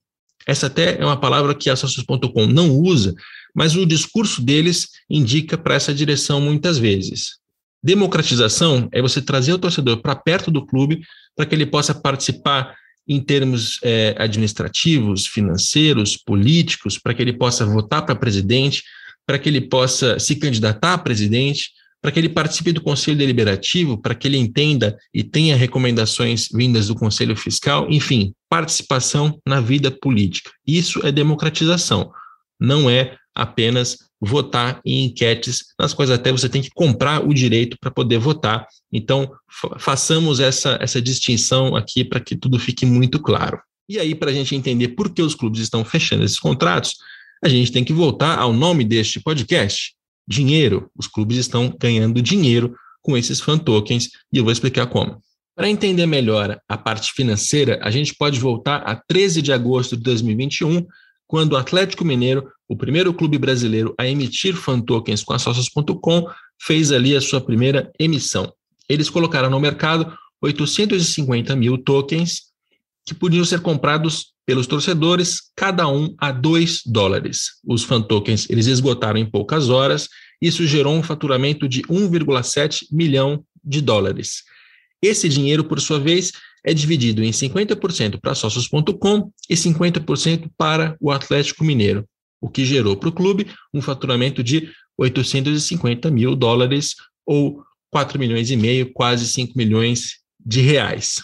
Essa 0.47 0.69
até 0.69 1.01
é 1.01 1.05
uma 1.05 1.19
palavra 1.19 1.55
que 1.55 1.69
a 1.69 1.75
Socios.com 1.75 2.47
não 2.47 2.71
usa, 2.71 3.15
mas 3.53 3.75
o 3.75 3.85
discurso 3.85 4.41
deles 4.41 4.89
indica 5.11 5.59
para 5.59 5.75
essa 5.75 5.93
direção 5.93 6.41
muitas 6.41 6.79
vezes. 6.79 7.39
Democratização 7.87 8.89
é 8.91 9.01
você 9.01 9.23
trazer 9.23 9.53
o 9.53 9.59
torcedor 9.59 10.03
para 10.03 10.17
perto 10.17 10.51
do 10.51 10.67
clube 10.67 11.03
para 11.37 11.47
que 11.47 11.55
ele 11.55 11.65
possa 11.65 11.95
participar 11.95 12.75
em 13.07 13.21
termos 13.21 13.79
é, 13.81 14.13
administrativos, 14.19 15.29
financeiros, 15.29 16.17
políticos, 16.17 16.99
para 16.99 17.15
que 17.15 17.23
ele 17.23 17.33
possa 17.33 17.65
votar 17.65 18.05
para 18.05 18.17
presidente, 18.17 18.83
para 19.25 19.39
que 19.39 19.49
ele 19.49 19.61
possa 19.61 20.19
se 20.19 20.35
candidatar 20.35 20.95
a 20.95 20.99
presidente, 20.99 21.71
para 22.03 22.11
que 22.11 22.19
ele 22.19 22.29
participe 22.29 22.73
do 22.73 22.81
Conselho 22.81 23.19
Deliberativo, 23.19 23.97
para 23.97 24.17
que 24.17 24.27
ele 24.27 24.37
entenda 24.37 24.99
e 25.15 25.23
tenha 25.23 25.55
recomendações 25.55 26.49
vindas 26.53 26.89
do 26.89 26.97
Conselho 26.97 27.37
Fiscal, 27.37 27.87
enfim, 27.89 28.35
participação 28.49 29.41
na 29.47 29.61
vida 29.61 29.93
política. 29.93 30.51
Isso 30.67 31.07
é 31.07 31.13
democratização, 31.13 32.11
não 32.59 32.91
é 32.91 33.17
apenas 33.33 34.06
votar 34.21 34.81
em 34.85 35.05
enquetes, 35.05 35.67
nas 35.79 35.93
quais 35.93 36.11
até 36.11 36.33
você 36.33 36.49
tem 36.49 36.63
que 36.63 36.71
comprar 36.71 37.27
o 37.27 37.35
direito 37.35 37.77
para 37.81 37.91
poder 37.91 38.19
votar. 38.19 38.67
Então, 38.93 39.31
façamos 39.79 40.41
essa, 40.41 40.79
essa 40.81 41.01
distinção 41.01 41.77
aqui 41.77 42.05
para 42.05 42.21
que 42.21 42.37
tudo 42.37 42.59
fique 42.59 42.87
muito 42.87 43.21
claro. 43.21 43.61
E 43.89 43.99
aí, 43.99 44.15
para 44.15 44.31
a 44.31 44.35
gente 44.35 44.55
entender 44.55 44.89
por 44.89 45.13
que 45.13 45.23
os 45.23 45.35
clubes 45.35 45.61
estão 45.61 45.85
fechando 45.85 46.25
esses 46.25 46.39
contratos, 46.39 46.95
a 47.45 47.49
gente 47.49 47.71
tem 47.71 47.85
que 47.85 47.93
voltar 47.93 48.39
ao 48.39 48.53
nome 48.53 48.85
deste 48.85 49.21
podcast, 49.21 49.95
dinheiro. 50.27 50.91
Os 50.97 51.07
clubes 51.07 51.37
estão 51.37 51.75
ganhando 51.79 52.23
dinheiro 52.23 52.75
com 53.03 53.17
esses 53.17 53.41
fan 53.41 53.59
tokens 53.59 54.11
e 54.33 54.39
eu 54.39 54.45
vou 54.45 54.53
explicar 54.53 54.87
como. 54.87 55.23
Para 55.55 55.71
entender 55.71 56.05
melhor 56.07 56.61
a 56.69 56.77
parte 56.77 57.13
financeira, 57.13 57.79
a 57.83 57.91
gente 57.91 58.15
pode 58.15 58.39
voltar 58.39 58.79
a 58.79 58.95
13 58.95 59.41
de 59.41 59.53
agosto 59.53 59.97
de 59.97 60.03
2021, 60.03 60.85
quando 61.27 61.53
o 61.53 61.57
Atlético 61.57 62.05
Mineiro, 62.05 62.51
o 62.69 62.77
primeiro 62.77 63.13
clube 63.13 63.39
brasileiro 63.39 63.95
a 63.99 64.07
emitir 64.07 64.55
fan 64.55 64.81
tokens 64.81 65.23
com 65.23 65.33
a 65.33 65.39
Socios.com, 65.39 66.29
fez 66.61 66.93
ali 66.93 67.17
a 67.17 67.21
sua 67.21 67.41
primeira 67.41 67.91
emissão. 67.99 68.53
Eles 68.89 69.11
colocaram 69.11 69.51
no 69.51 69.61
mercado 69.61 70.17
850 70.41 71.57
mil 71.57 71.79
tokens 71.79 72.43
que 73.05 73.15
podiam 73.15 73.45
ser 73.45 73.61
comprados 73.61 74.33
pelos 74.45 74.67
torcedores, 74.67 75.43
cada 75.57 75.89
um 75.89 76.15
a 76.19 76.31
2 76.31 76.83
dólares. 76.87 77.59
Os 77.67 77.83
fan 77.83 78.03
tokens 78.03 78.49
eles 78.49 78.67
esgotaram 78.67 79.19
em 79.19 79.29
poucas 79.29 79.69
horas, 79.69 80.09
isso 80.41 80.67
gerou 80.67 80.95
um 80.95 81.03
faturamento 81.03 81.69
de 81.69 81.83
1,7 81.83 82.87
milhão 82.93 83.45
de 83.65 83.81
dólares. 83.81 84.45
Esse 85.03 85.29
dinheiro, 85.29 85.65
por 85.65 85.81
sua 85.81 85.99
vez, 85.99 86.33
é 86.67 86.75
dividido 86.75 87.23
em 87.23 87.31
50% 87.31 88.19
para 88.21 88.35
sócios.com 88.35 89.31
e 89.49 89.55
50% 89.55 90.51
para 90.59 90.97
o 91.01 91.13
Atlético 91.13 91.65
Mineiro, 91.65 92.05
o 92.41 92.51
que 92.51 92.65
gerou 92.65 92.97
para 92.97 93.09
o 93.09 93.13
clube 93.13 93.47
um 93.73 93.81
faturamento 93.81 94.43
de 94.43 94.69
850 94.99 96.11
mil 96.11 96.35
dólares 96.35 96.97
ou 97.25 97.63
4 97.91 98.19
milhões 98.19 98.51
e 98.51 98.57
meio, 98.57 98.93
quase 98.93 99.29
5 99.29 99.53
milhões 99.57 100.19
de 100.45 100.61
reais. 100.61 101.23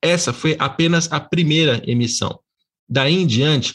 Essa 0.00 0.32
foi 0.32 0.56
apenas 0.58 1.12
a 1.12 1.20
primeira 1.20 1.82
emissão. 1.86 2.40
Daí 2.88 3.14
em 3.14 3.26
diante, 3.26 3.74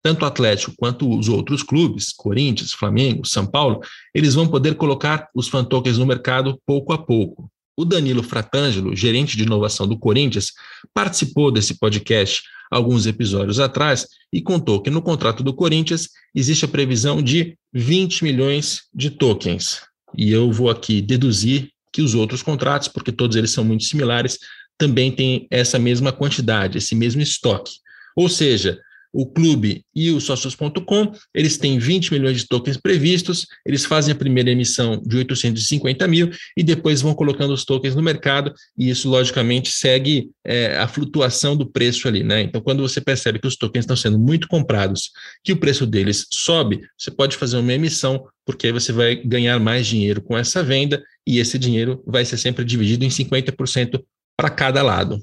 tanto 0.00 0.22
o 0.22 0.26
Atlético 0.26 0.74
quanto 0.76 1.18
os 1.18 1.28
outros 1.28 1.62
clubes, 1.62 2.12
Corinthians, 2.12 2.72
Flamengo, 2.72 3.26
São 3.26 3.46
Paulo, 3.46 3.80
eles 4.14 4.34
vão 4.34 4.46
poder 4.46 4.76
colocar 4.76 5.28
os 5.34 5.48
fan 5.48 5.64
tokens 5.64 5.98
no 5.98 6.06
mercado 6.06 6.60
pouco 6.64 6.92
a 6.92 6.98
pouco. 6.98 7.50
O 7.82 7.84
Danilo 7.84 8.22
Fratangelo, 8.22 8.94
gerente 8.94 9.36
de 9.36 9.42
inovação 9.42 9.88
do 9.88 9.98
Corinthians, 9.98 10.52
participou 10.94 11.50
desse 11.50 11.80
podcast 11.80 12.44
alguns 12.70 13.06
episódios 13.06 13.58
atrás 13.58 14.06
e 14.32 14.40
contou 14.40 14.80
que 14.80 14.88
no 14.88 15.02
contrato 15.02 15.42
do 15.42 15.52
Corinthians 15.52 16.08
existe 16.32 16.64
a 16.64 16.68
previsão 16.68 17.20
de 17.20 17.58
20 17.74 18.22
milhões 18.22 18.82
de 18.94 19.10
tokens. 19.10 19.80
E 20.16 20.30
eu 20.30 20.52
vou 20.52 20.70
aqui 20.70 21.02
deduzir 21.02 21.70
que 21.92 22.02
os 22.02 22.14
outros 22.14 22.40
contratos, 22.40 22.86
porque 22.86 23.10
todos 23.10 23.36
eles 23.36 23.50
são 23.50 23.64
muito 23.64 23.82
similares, 23.82 24.38
também 24.78 25.10
têm 25.10 25.48
essa 25.50 25.76
mesma 25.76 26.12
quantidade, 26.12 26.78
esse 26.78 26.94
mesmo 26.94 27.20
estoque. 27.20 27.72
Ou 28.14 28.28
seja, 28.28 28.78
o 29.12 29.26
clube 29.26 29.84
e 29.94 30.10
o 30.10 30.20
sócios.com, 30.20 31.12
eles 31.34 31.58
têm 31.58 31.78
20 31.78 32.12
milhões 32.12 32.38
de 32.38 32.48
tokens 32.48 32.76
previstos, 32.76 33.46
eles 33.66 33.84
fazem 33.84 34.12
a 34.12 34.16
primeira 34.16 34.50
emissão 34.50 35.00
de 35.04 35.18
850 35.18 36.08
mil 36.08 36.30
e 36.56 36.62
depois 36.62 37.02
vão 37.02 37.14
colocando 37.14 37.52
os 37.52 37.64
tokens 37.64 37.94
no 37.94 38.02
mercado, 38.02 38.54
e 38.78 38.88
isso, 38.88 39.08
logicamente, 39.08 39.70
segue 39.70 40.30
é, 40.44 40.78
a 40.78 40.88
flutuação 40.88 41.56
do 41.56 41.70
preço 41.70 42.08
ali, 42.08 42.22
né? 42.22 42.42
Então, 42.42 42.60
quando 42.60 42.80
você 42.82 43.00
percebe 43.00 43.38
que 43.38 43.46
os 43.46 43.56
tokens 43.56 43.82
estão 43.82 43.96
sendo 43.96 44.18
muito 44.18 44.48
comprados, 44.48 45.10
que 45.44 45.52
o 45.52 45.56
preço 45.56 45.86
deles 45.86 46.26
sobe, 46.30 46.80
você 46.96 47.10
pode 47.10 47.36
fazer 47.36 47.58
uma 47.58 47.72
emissão, 47.72 48.24
porque 48.46 48.68
aí 48.68 48.72
você 48.72 48.92
vai 48.92 49.16
ganhar 49.16 49.60
mais 49.60 49.86
dinheiro 49.86 50.22
com 50.22 50.36
essa 50.38 50.62
venda, 50.62 51.02
e 51.26 51.38
esse 51.38 51.58
dinheiro 51.58 52.02
vai 52.06 52.24
ser 52.24 52.38
sempre 52.38 52.64
dividido 52.64 53.04
em 53.04 53.08
50% 53.08 54.02
para 54.36 54.48
cada 54.48 54.82
lado. 54.82 55.22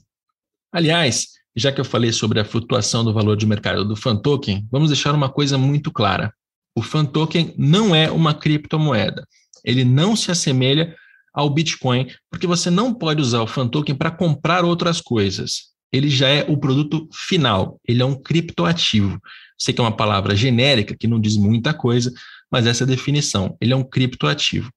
Aliás, 0.72 1.39
já 1.56 1.72
que 1.72 1.82
eu 1.82 1.86
falei 1.86 2.12
sobre 2.12 2.40
a 2.40 2.46
flutuação 2.46 3.04
do 3.04 3.14
valor 3.14 3.36
de 3.36 3.46
mercado 3.46 3.86
do 3.86 3.96
fan 3.96 4.16
token, 4.16 4.68
vamos 4.72 4.90
deixar 4.90 5.14
uma 5.14 5.30
coisa 5.30 5.58
muito 5.58 5.92
clara. 5.92 6.34
O 6.76 6.82
fan 6.82 7.06
token 7.06 7.54
não 7.58 7.94
é 7.94 8.10
uma 8.10 8.34
criptomoeda. 8.34 9.28
Ele 9.64 9.84
não 9.84 10.16
se 10.16 10.32
assemelha 10.32 10.96
ao 11.34 11.50
Bitcoin, 11.50 12.08
porque 12.30 12.48
você 12.48 12.70
não 12.70 12.94
pode 12.94 13.22
usar 13.22 13.42
o 13.42 13.48
fan 13.48 13.68
token 13.68 13.96
para 13.96 14.12
comprar 14.12 14.64
outras 14.64 15.02
coisas. 15.02 15.70
Ele 15.92 16.10
já 16.10 16.28
é 16.28 16.46
o 16.48 16.58
produto 16.58 17.08
final, 17.12 17.80
ele 17.88 18.02
é 18.02 18.06
um 18.06 18.16
criptoativo. 18.16 19.20
Sei 19.58 19.74
que 19.74 19.82
é 19.82 19.84
uma 19.84 19.96
palavra 19.96 20.36
genérica 20.36 20.96
que 20.96 21.08
não 21.08 21.20
diz 21.20 21.36
muita 21.36 21.74
coisa, 21.74 22.14
mas 22.52 22.66
essa 22.66 22.84
é 22.84 22.86
a 22.86 22.88
definição. 22.88 23.58
Ele 23.60 23.74
é 23.74 23.76
um 23.76 23.84
criptoativo. 23.84 24.72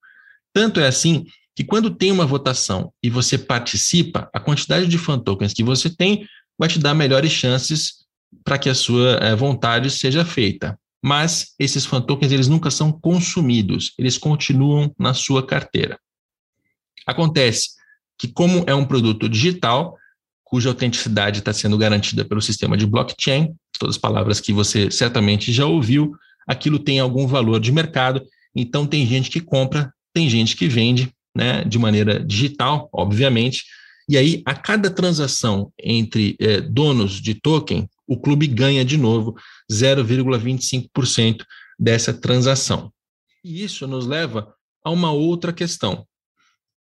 Tanto 0.53 0.81
é 0.81 0.87
assim 0.87 1.25
que 1.55 1.65
quando 1.65 1.91
tem 1.91 2.11
uma 2.11 2.27
votação 2.27 2.93
e 3.03 3.11
você 3.11 3.37
participa, 3.37 4.29
a 4.33 4.41
quantidade 4.41 4.87
de 4.87 4.99
fan 4.99 5.19
tokens 5.19 5.53
que 5.53 5.63
você 5.63 5.95
tem 5.95 6.27
vai 6.59 6.69
te 6.69 6.79
dar 6.79 6.95
melhores 6.95 7.33
chances 7.33 8.03
para 8.45 8.59
que 8.59 8.69
a 8.69 8.75
sua 8.75 9.19
é, 9.23 9.35
vontade 9.35 9.91
seja 9.91 10.25
feita. 10.25 10.79
Mas 11.05 11.55
esses 11.59 11.85
fan 11.85 12.01
tokens 12.01 12.31
eles 12.31 12.49
nunca 12.49 12.71
são 12.71 12.93
consumidos, 12.93 13.93
eles 13.99 14.17
continuam 14.17 14.95
na 14.99 15.13
sua 15.13 15.45
carteira. 15.45 15.99
Acontece 17.07 17.71
que, 18.17 18.29
como 18.29 18.63
é 18.69 18.75
um 18.75 18.85
produto 18.85 19.29
digital, 19.29 19.97
cuja 20.45 20.69
autenticidade 20.69 21.41
está 21.41 21.53
sendo 21.53 21.77
garantida 21.77 22.25
pelo 22.25 22.41
sistema 22.41 22.77
de 22.77 22.87
blockchain, 22.87 23.55
todas 23.79 23.97
as 23.97 24.01
palavras 24.01 24.41
que 24.41 24.53
você 24.53 24.91
certamente 24.91 25.53
já 25.53 25.67
ouviu, 25.67 26.13
aquilo 26.47 26.79
tem 26.79 27.01
algum 27.01 27.27
valor 27.27 27.59
de 27.59 27.73
mercado, 27.73 28.23
então 28.55 28.87
tem 28.87 29.05
gente 29.07 29.31
que 29.31 29.41
compra, 29.41 29.93
tem 30.13 30.29
gente 30.29 30.55
que 30.55 30.69
vende, 30.69 31.13
né, 31.35 31.65
de 31.65 31.79
maneira 31.79 32.23
digital, 32.23 32.89
obviamente, 32.93 33.65
e 34.13 34.19
aí, 34.19 34.43
a 34.45 34.55
cada 34.55 34.91
transação 34.91 35.73
entre 35.83 36.37
é, 36.39 36.61
donos 36.61 37.13
de 37.13 37.33
token, 37.33 37.89
o 38.07 38.21
clube 38.21 38.47
ganha 38.47 38.85
de 38.85 38.99
novo 38.99 39.35
0,25% 39.73 41.47
dessa 41.79 42.13
transação. 42.13 42.93
E 43.43 43.65
isso 43.65 43.87
nos 43.87 44.07
leva 44.07 44.53
a 44.85 44.91
uma 44.91 45.11
outra 45.11 45.51
questão. 45.51 46.07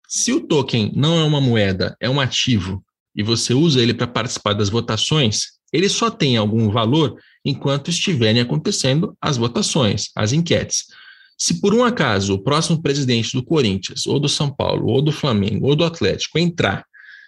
Se 0.06 0.34
o 0.34 0.42
token 0.46 0.92
não 0.98 1.18
é 1.18 1.24
uma 1.24 1.40
moeda, 1.40 1.96
é 1.98 2.10
um 2.10 2.20
ativo, 2.20 2.84
e 3.16 3.24
você 3.24 3.54
usa 3.54 3.82
ele 3.82 3.94
para 3.94 4.06
participar 4.06 4.52
das 4.52 4.68
votações, 4.68 5.54
ele 5.72 5.88
só 5.88 6.12
tem 6.12 6.36
algum 6.36 6.70
valor 6.70 7.18
enquanto 7.46 7.90
estiverem 7.90 8.42
acontecendo 8.42 9.16
as 9.22 9.38
votações, 9.38 10.10
as 10.14 10.34
enquetes. 10.34 10.88
Se 11.38 11.62
por 11.62 11.74
um 11.74 11.86
acaso 11.86 12.34
o 12.34 12.44
próximo 12.44 12.82
presidente 12.82 13.32
do 13.32 13.46
Corinthians, 13.46 14.06
ou 14.08 14.20
do 14.20 14.28
São 14.28 14.54
Paulo, 14.54 14.88
ou 14.88 15.02
do 15.02 15.14
Flamengo, 15.14 15.68
ou 15.68 15.74
do 15.74 15.86
Atlético 15.86 16.38
entrar 16.38 16.86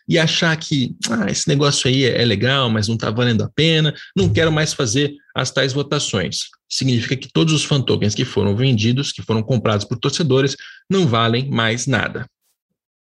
e 0.07 0.19
achar 0.19 0.55
que 0.57 0.95
ah, 1.09 1.29
esse 1.29 1.47
negócio 1.47 1.88
aí 1.88 2.03
é, 2.03 2.24
legal, 2.24 2.69
mas 2.69 2.88
não 2.88 2.95
está 2.95 3.09
valendo 3.09 3.43
a 3.43 3.50
pena, 3.50 3.93
não 4.15 4.31
quero 4.31 4.51
mais 4.51 4.74
fazer 4.74 5.15
as 5.35 5.51
tais 5.51 5.74
votações. 5.74 6.50
Significa 6.69 7.15
que 7.15 7.29
todos 7.31 7.53
os 7.53 7.63
fan 7.63 7.81
tokens 7.81 8.13
que 8.13 8.25
foram 8.25 8.55
vendidos, 8.55 9.12
que 9.12 9.21
foram 9.21 9.41
comprados 9.41 9.85
por 9.85 9.97
torcedores, 9.97 10.55
não 10.89 11.07
valem 11.07 11.50
mais 11.50 11.88
nada. 11.88 12.25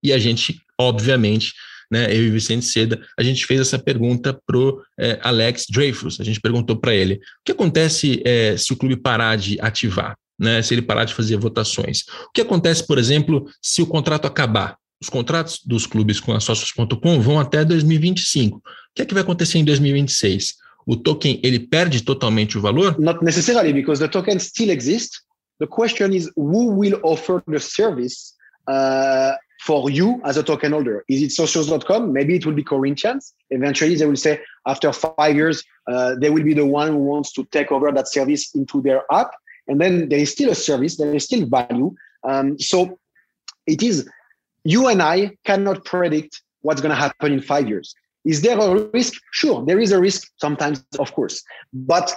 E 0.02 0.12
a 0.12 0.18
gente, 0.18 0.60
obviamente, 0.78 1.52
né, 1.90 2.06
eu 2.10 2.24
e 2.24 2.30
Vicente 2.30 2.64
Seda, 2.64 3.00
a 3.18 3.22
gente 3.22 3.46
fez 3.46 3.60
essa 3.60 3.78
pergunta 3.78 4.38
para 4.46 4.56
o 4.56 4.82
é, 4.98 5.18
Alex 5.22 5.66
Dreyfus. 5.70 6.20
A 6.20 6.24
gente 6.24 6.40
perguntou 6.40 6.76
para 6.76 6.94
ele: 6.94 7.14
o 7.14 7.18
que 7.44 7.52
acontece 7.52 8.22
é, 8.24 8.56
se 8.56 8.72
o 8.72 8.76
clube 8.76 8.96
parar 8.96 9.36
de 9.36 9.58
ativar? 9.60 10.16
Né, 10.38 10.60
se 10.60 10.74
ele 10.74 10.82
parar 10.82 11.04
de 11.06 11.14
fazer 11.14 11.38
votações. 11.38 12.02
O 12.28 12.30
que 12.34 12.42
acontece, 12.42 12.86
por 12.86 12.98
exemplo, 12.98 13.46
se 13.62 13.80
o 13.80 13.86
contrato 13.86 14.26
acabar? 14.26 14.76
Os 15.00 15.08
contratos 15.08 15.60
dos 15.64 15.86
clubes 15.86 16.20
com 16.20 16.32
a 16.32 16.40
Socios.com 16.40 17.20
vão 17.20 17.38
até 17.38 17.64
2025. 17.64 18.58
O 18.58 18.62
que 18.94 19.02
é 19.02 19.04
que 19.04 19.14
vai 19.14 19.22
acontecer 19.22 19.58
em 19.58 19.64
2026? 19.64 20.54
O 20.86 20.96
token 20.96 21.40
ele 21.42 21.58
perde 21.58 22.02
totalmente 22.02 22.56
o 22.56 22.60
valor? 22.60 22.98
Not 22.98 23.22
necessarily, 23.22 23.72
because 23.72 24.00
the 24.00 24.08
token 24.08 24.38
still 24.38 24.70
exists. 24.70 25.20
The 25.58 25.66
question 25.66 26.12
is 26.12 26.30
who 26.36 26.70
will 26.76 27.00
offer 27.02 27.42
the 27.46 27.58
service 27.58 28.34
uh, 28.68 29.32
for 29.64 29.90
you 29.90 30.20
as 30.24 30.36
a 30.36 30.42
token 30.42 30.72
holder? 30.72 31.04
Is 31.08 31.22
it 31.22 31.32
socials.com? 31.32 32.12
Maybe 32.12 32.36
it 32.36 32.46
will 32.46 32.54
be 32.54 32.62
Corinthians. 32.62 33.34
Eventually, 33.50 33.96
they 33.96 34.06
will 34.06 34.16
say 34.16 34.40
after 34.66 34.92
five 34.92 35.34
years, 35.34 35.64
uh, 35.88 36.14
they 36.20 36.30
will 36.30 36.44
be 36.44 36.54
the 36.54 36.66
one 36.66 36.88
who 36.88 36.98
wants 36.98 37.32
to 37.32 37.44
take 37.44 37.72
over 37.72 37.90
that 37.92 38.08
service 38.08 38.54
into 38.54 38.80
their 38.82 39.02
app. 39.10 39.32
And 39.66 39.80
then 39.80 40.08
there 40.08 40.20
is 40.20 40.30
still 40.30 40.50
a 40.50 40.54
service, 40.54 40.96
there 40.96 41.14
is 41.14 41.24
still 41.24 41.46
value. 41.46 41.94
Um, 42.22 42.58
so 42.58 42.98
it 43.66 43.82
is, 43.82 44.08
you 44.68 44.88
and 44.88 45.02
I 45.02 45.36
cannot 45.44 45.84
predict 45.84 46.42
what's 46.62 46.80
going 46.80 46.90
to 46.90 46.96
happen 46.96 47.32
in 47.32 47.40
five 47.40 47.68
years. 47.68 47.94
Is 48.24 48.42
there 48.42 48.58
a 48.58 48.88
risk? 48.92 49.14
Sure, 49.32 49.64
there 49.64 49.78
is 49.78 49.92
a 49.92 50.00
risk 50.00 50.28
sometimes, 50.38 50.84
of 50.98 51.12
course. 51.14 51.42
But 51.72 52.14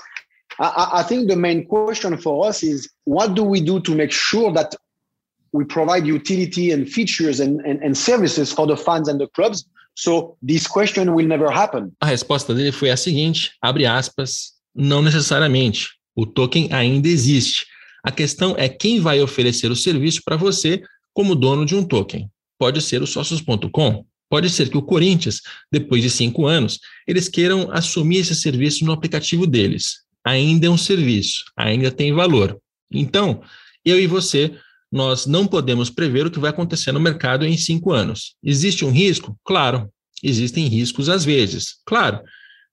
I, 0.59 0.89
I 0.93 1.03
think 1.03 1.29
the 1.29 1.35
main 1.35 1.65
question 1.65 2.17
for 2.17 2.47
us 2.47 2.63
is 2.63 2.89
what 3.05 3.35
do 3.35 3.43
we 3.43 3.61
do 3.61 3.79
to 3.81 3.95
make 3.95 4.11
sure 4.11 4.51
that 4.53 4.75
we 5.51 5.63
provide 5.65 6.05
utility 6.05 6.71
and 6.71 6.89
features 6.89 7.39
and, 7.39 7.61
and, 7.61 7.81
and 7.83 7.97
services 7.97 8.51
for 8.51 8.67
the 8.67 8.77
fans 8.77 9.07
and 9.07 9.19
the 9.19 9.27
clubs 9.27 9.65
So 9.99 10.37
this 10.41 10.65
question 10.65 11.13
will 11.13 11.27
never 11.27 11.51
happen. 11.51 11.91
A 11.99 12.05
resposta 12.05 12.53
dele 12.53 12.71
foi 12.71 12.89
a 12.89 12.95
seguinte, 12.95 13.51
abre 13.61 13.85
aspas, 13.85 14.53
não 14.73 15.01
necessariamente. 15.01 15.89
O 16.15 16.25
token 16.25 16.71
ainda 16.71 17.09
existe. 17.09 17.65
A 18.01 18.09
questão 18.09 18.55
é 18.57 18.69
quem 18.69 19.01
vai 19.01 19.19
oferecer 19.19 19.69
o 19.69 19.75
serviço 19.75 20.21
para 20.23 20.37
você 20.37 20.81
como 21.13 21.35
dono 21.35 21.65
de 21.65 21.75
um 21.75 21.83
token. 21.83 22.29
Pode 22.59 22.81
ser 22.81 23.01
o 23.01 23.07
sócios.com, 23.07 24.05
pode 24.29 24.49
ser 24.49 24.69
que 24.69 24.77
o 24.77 24.81
Corinthians, 24.83 25.41
depois 25.71 26.03
de 26.03 26.09
cinco 26.09 26.45
anos, 26.45 26.79
eles 27.07 27.27
queiram 27.27 27.71
assumir 27.71 28.17
esse 28.17 28.35
serviço 28.35 28.85
no 28.85 28.91
aplicativo 28.91 29.47
deles. 29.47 30.01
Ainda 30.23 30.67
é 30.67 30.69
um 30.69 30.77
serviço, 30.77 31.45
ainda 31.57 31.89
tem 31.89 32.13
valor. 32.13 32.59
Então, 32.91 33.41
eu 33.83 33.99
e 33.99 34.05
você 34.05 34.53
nós 34.91 35.25
não 35.25 35.45
podemos 35.45 35.89
prever 35.89 36.25
o 36.25 36.31
que 36.31 36.39
vai 36.39 36.49
acontecer 36.49 36.91
no 36.91 36.99
mercado 36.99 37.45
em 37.45 37.55
cinco 37.55 37.91
anos. 37.91 38.35
Existe 38.43 38.83
um 38.83 38.91
risco? 38.91 39.37
Claro. 39.43 39.89
Existem 40.21 40.67
riscos 40.67 41.07
às 41.09 41.23
vezes, 41.23 41.75
claro. 41.85 42.21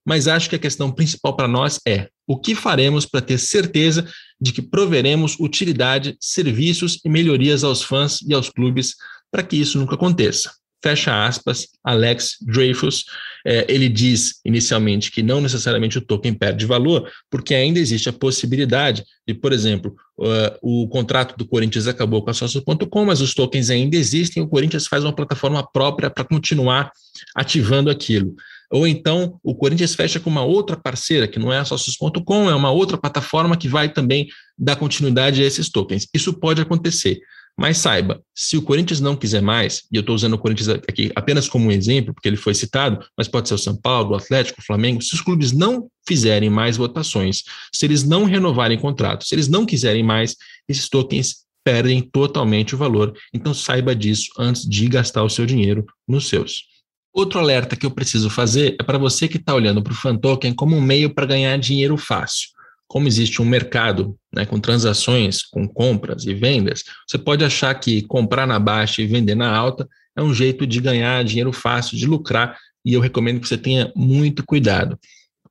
Mas 0.04 0.26
acho 0.28 0.48
que 0.48 0.56
a 0.56 0.58
questão 0.58 0.90
principal 0.90 1.36
para 1.36 1.48
nós 1.48 1.78
é 1.86 2.08
o 2.26 2.38
que 2.38 2.54
faremos 2.54 3.06
para 3.06 3.20
ter 3.20 3.38
certeza 3.38 4.08
de 4.40 4.52
que 4.52 4.62
proveremos 4.62 5.36
utilidade, 5.38 6.16
serviços 6.20 7.00
e 7.04 7.08
melhorias 7.08 7.62
aos 7.62 7.82
fãs 7.82 8.20
e 8.22 8.34
aos 8.34 8.48
clubes 8.48 8.94
para 9.30 9.42
que 9.42 9.56
isso 9.56 9.78
nunca 9.78 9.94
aconteça 9.94 10.50
fecha 10.86 11.26
aspas, 11.26 11.66
Alex 11.82 12.36
Dreyfus, 12.40 13.06
é, 13.44 13.66
ele 13.68 13.88
diz 13.88 14.40
inicialmente 14.44 15.10
que 15.10 15.20
não 15.22 15.40
necessariamente 15.40 15.98
o 15.98 16.00
token 16.00 16.32
perde 16.34 16.64
valor, 16.64 17.10
porque 17.28 17.54
ainda 17.54 17.80
existe 17.80 18.08
a 18.08 18.12
possibilidade 18.12 19.04
de, 19.26 19.34
por 19.34 19.52
exemplo, 19.52 19.96
uh, 20.18 20.56
o 20.62 20.86
contrato 20.88 21.36
do 21.36 21.44
Corinthians 21.44 21.88
acabou 21.88 22.22
com 22.22 22.30
a 22.30 22.34
Sócio.com, 22.34 23.04
mas 23.04 23.20
os 23.20 23.34
tokens 23.34 23.68
ainda 23.68 23.96
existem, 23.96 24.40
o 24.40 24.48
Corinthians 24.48 24.86
faz 24.86 25.02
uma 25.02 25.14
plataforma 25.14 25.66
própria 25.72 26.08
para 26.08 26.22
continuar 26.24 26.92
ativando 27.34 27.90
aquilo. 27.90 28.36
Ou 28.70 28.86
então 28.86 29.40
o 29.42 29.54
Corinthians 29.54 29.94
fecha 29.94 30.20
com 30.20 30.30
uma 30.30 30.44
outra 30.44 30.76
parceira, 30.76 31.26
que 31.26 31.38
não 31.38 31.52
é 31.52 31.58
a 31.58 31.64
Sócios.com, 31.64 32.48
é 32.48 32.54
uma 32.54 32.70
outra 32.70 32.96
plataforma 32.96 33.56
que 33.56 33.68
vai 33.68 33.88
também 33.88 34.28
dar 34.58 34.76
continuidade 34.76 35.42
a 35.42 35.46
esses 35.46 35.68
tokens. 35.68 36.06
Isso 36.14 36.32
pode 36.34 36.60
acontecer. 36.60 37.20
Mas 37.58 37.78
saiba, 37.78 38.22
se 38.34 38.56
o 38.58 38.62
Corinthians 38.62 39.00
não 39.00 39.16
quiser 39.16 39.40
mais, 39.40 39.84
e 39.90 39.96
eu 39.96 40.00
estou 40.00 40.14
usando 40.14 40.34
o 40.34 40.38
Corinthians 40.38 40.68
aqui 40.68 41.10
apenas 41.16 41.48
como 41.48 41.68
um 41.68 41.72
exemplo, 41.72 42.12
porque 42.12 42.28
ele 42.28 42.36
foi 42.36 42.54
citado, 42.54 43.02
mas 43.16 43.28
pode 43.28 43.48
ser 43.48 43.54
o 43.54 43.58
São 43.58 43.74
Paulo, 43.74 44.10
o 44.10 44.14
Atlético, 44.14 44.60
o 44.60 44.64
Flamengo, 44.64 45.00
se 45.00 45.14
os 45.14 45.22
clubes 45.22 45.52
não 45.52 45.88
fizerem 46.06 46.50
mais 46.50 46.76
votações, 46.76 47.44
se 47.72 47.86
eles 47.86 48.04
não 48.04 48.24
renovarem 48.24 48.78
contratos, 48.78 49.28
se 49.28 49.34
eles 49.34 49.48
não 49.48 49.64
quiserem 49.64 50.02
mais, 50.02 50.36
esses 50.68 50.86
tokens 50.88 51.46
perdem 51.64 52.02
totalmente 52.02 52.74
o 52.74 52.78
valor. 52.78 53.16
Então 53.32 53.54
saiba 53.54 53.96
disso 53.96 54.30
antes 54.38 54.68
de 54.68 54.86
gastar 54.86 55.24
o 55.24 55.30
seu 55.30 55.46
dinheiro 55.46 55.86
nos 56.06 56.28
seus. 56.28 56.64
Outro 57.12 57.40
alerta 57.40 57.74
que 57.74 57.86
eu 57.86 57.90
preciso 57.90 58.28
fazer 58.28 58.76
é 58.78 58.84
para 58.84 58.98
você 58.98 59.26
que 59.26 59.38
está 59.38 59.54
olhando 59.54 59.82
para 59.82 59.94
o 59.94 59.96
Fan 59.96 60.18
Token 60.18 60.52
como 60.52 60.76
um 60.76 60.80
meio 60.82 61.14
para 61.14 61.24
ganhar 61.24 61.56
dinheiro 61.56 61.96
fácil 61.96 62.55
como 62.86 63.08
existe 63.08 63.42
um 63.42 63.44
mercado 63.44 64.16
né, 64.32 64.46
com 64.46 64.60
transações, 64.60 65.42
com 65.42 65.66
compras 65.66 66.24
e 66.24 66.34
vendas, 66.34 66.84
você 67.06 67.18
pode 67.18 67.44
achar 67.44 67.74
que 67.74 68.02
comprar 68.02 68.46
na 68.46 68.58
baixa 68.58 69.02
e 69.02 69.06
vender 69.06 69.34
na 69.34 69.54
alta 69.54 69.88
é 70.16 70.22
um 70.22 70.32
jeito 70.32 70.66
de 70.66 70.80
ganhar 70.80 71.22
dinheiro 71.24 71.52
fácil, 71.52 71.96
de 71.96 72.06
lucrar, 72.06 72.56
e 72.84 72.94
eu 72.94 73.00
recomendo 73.00 73.40
que 73.40 73.48
você 73.48 73.58
tenha 73.58 73.92
muito 73.94 74.44
cuidado. 74.44 74.98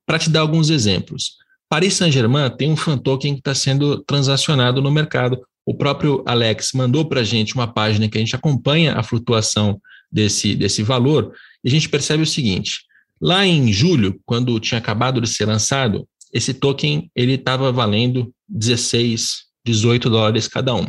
Para 0.05 0.17
te 0.17 0.29
dar 0.29 0.41
alguns 0.41 0.69
exemplos, 0.69 1.35
Paris 1.69 1.93
Saint-Germain 1.95 2.49
tem 2.49 2.71
um 2.71 2.75
fan 2.75 2.97
token 2.97 3.33
que 3.33 3.39
está 3.41 3.53
sendo 3.53 3.99
transacionado 4.03 4.81
no 4.81 4.89
mercado. 4.89 5.39
O 5.65 5.75
próprio 5.75 6.23
Alex 6.25 6.71
mandou 6.73 7.05
para 7.05 7.21
a 7.21 7.23
gente 7.23 7.53
uma 7.53 7.67
página 7.67 8.07
que 8.07 8.17
a 8.17 8.21
gente 8.21 8.35
acompanha 8.35 8.93
a 8.93 9.03
flutuação 9.03 9.79
desse, 10.11 10.55
desse 10.55 10.81
valor, 10.81 11.33
e 11.63 11.67
a 11.67 11.71
gente 11.71 11.89
percebe 11.89 12.23
o 12.23 12.27
seguinte: 12.27 12.81
lá 13.19 13.45
em 13.45 13.71
julho, 13.71 14.19
quando 14.25 14.59
tinha 14.59 14.77
acabado 14.77 15.19
de 15.19 15.27
ser 15.27 15.45
lançado, 15.45 16.07
esse 16.33 16.53
token 16.53 17.09
ele 17.15 17.33
estava 17.33 17.71
valendo 17.71 18.33
16, 18.47 19.45
18 19.65 20.09
dólares 20.09 20.47
cada 20.47 20.73
um. 20.75 20.85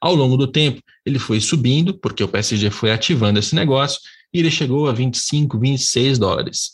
Ao 0.00 0.14
longo 0.14 0.36
do 0.36 0.46
tempo, 0.46 0.82
ele 1.04 1.18
foi 1.18 1.40
subindo, 1.40 1.98
porque 1.98 2.24
o 2.24 2.28
PSG 2.28 2.70
foi 2.70 2.90
ativando 2.90 3.38
esse 3.38 3.54
negócio, 3.54 4.00
e 4.32 4.38
ele 4.38 4.50
chegou 4.50 4.88
a 4.88 4.92
25, 4.92 5.58
26 5.58 6.18
dólares. 6.18 6.72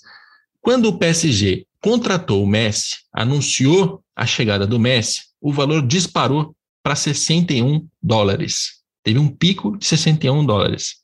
Quando 0.60 0.86
o 0.86 0.98
PSG 0.98 1.66
contratou 1.80 2.42
o 2.42 2.46
Messi, 2.46 2.98
anunciou 3.12 4.02
a 4.14 4.26
chegada 4.26 4.66
do 4.66 4.78
Messi, 4.78 5.22
o 5.40 5.52
valor 5.52 5.86
disparou 5.86 6.54
para 6.82 6.94
61 6.94 7.86
dólares. 8.02 8.80
Teve 9.02 9.18
um 9.18 9.28
pico 9.28 9.76
de 9.76 9.86
61 9.86 10.44
dólares. 10.44 10.96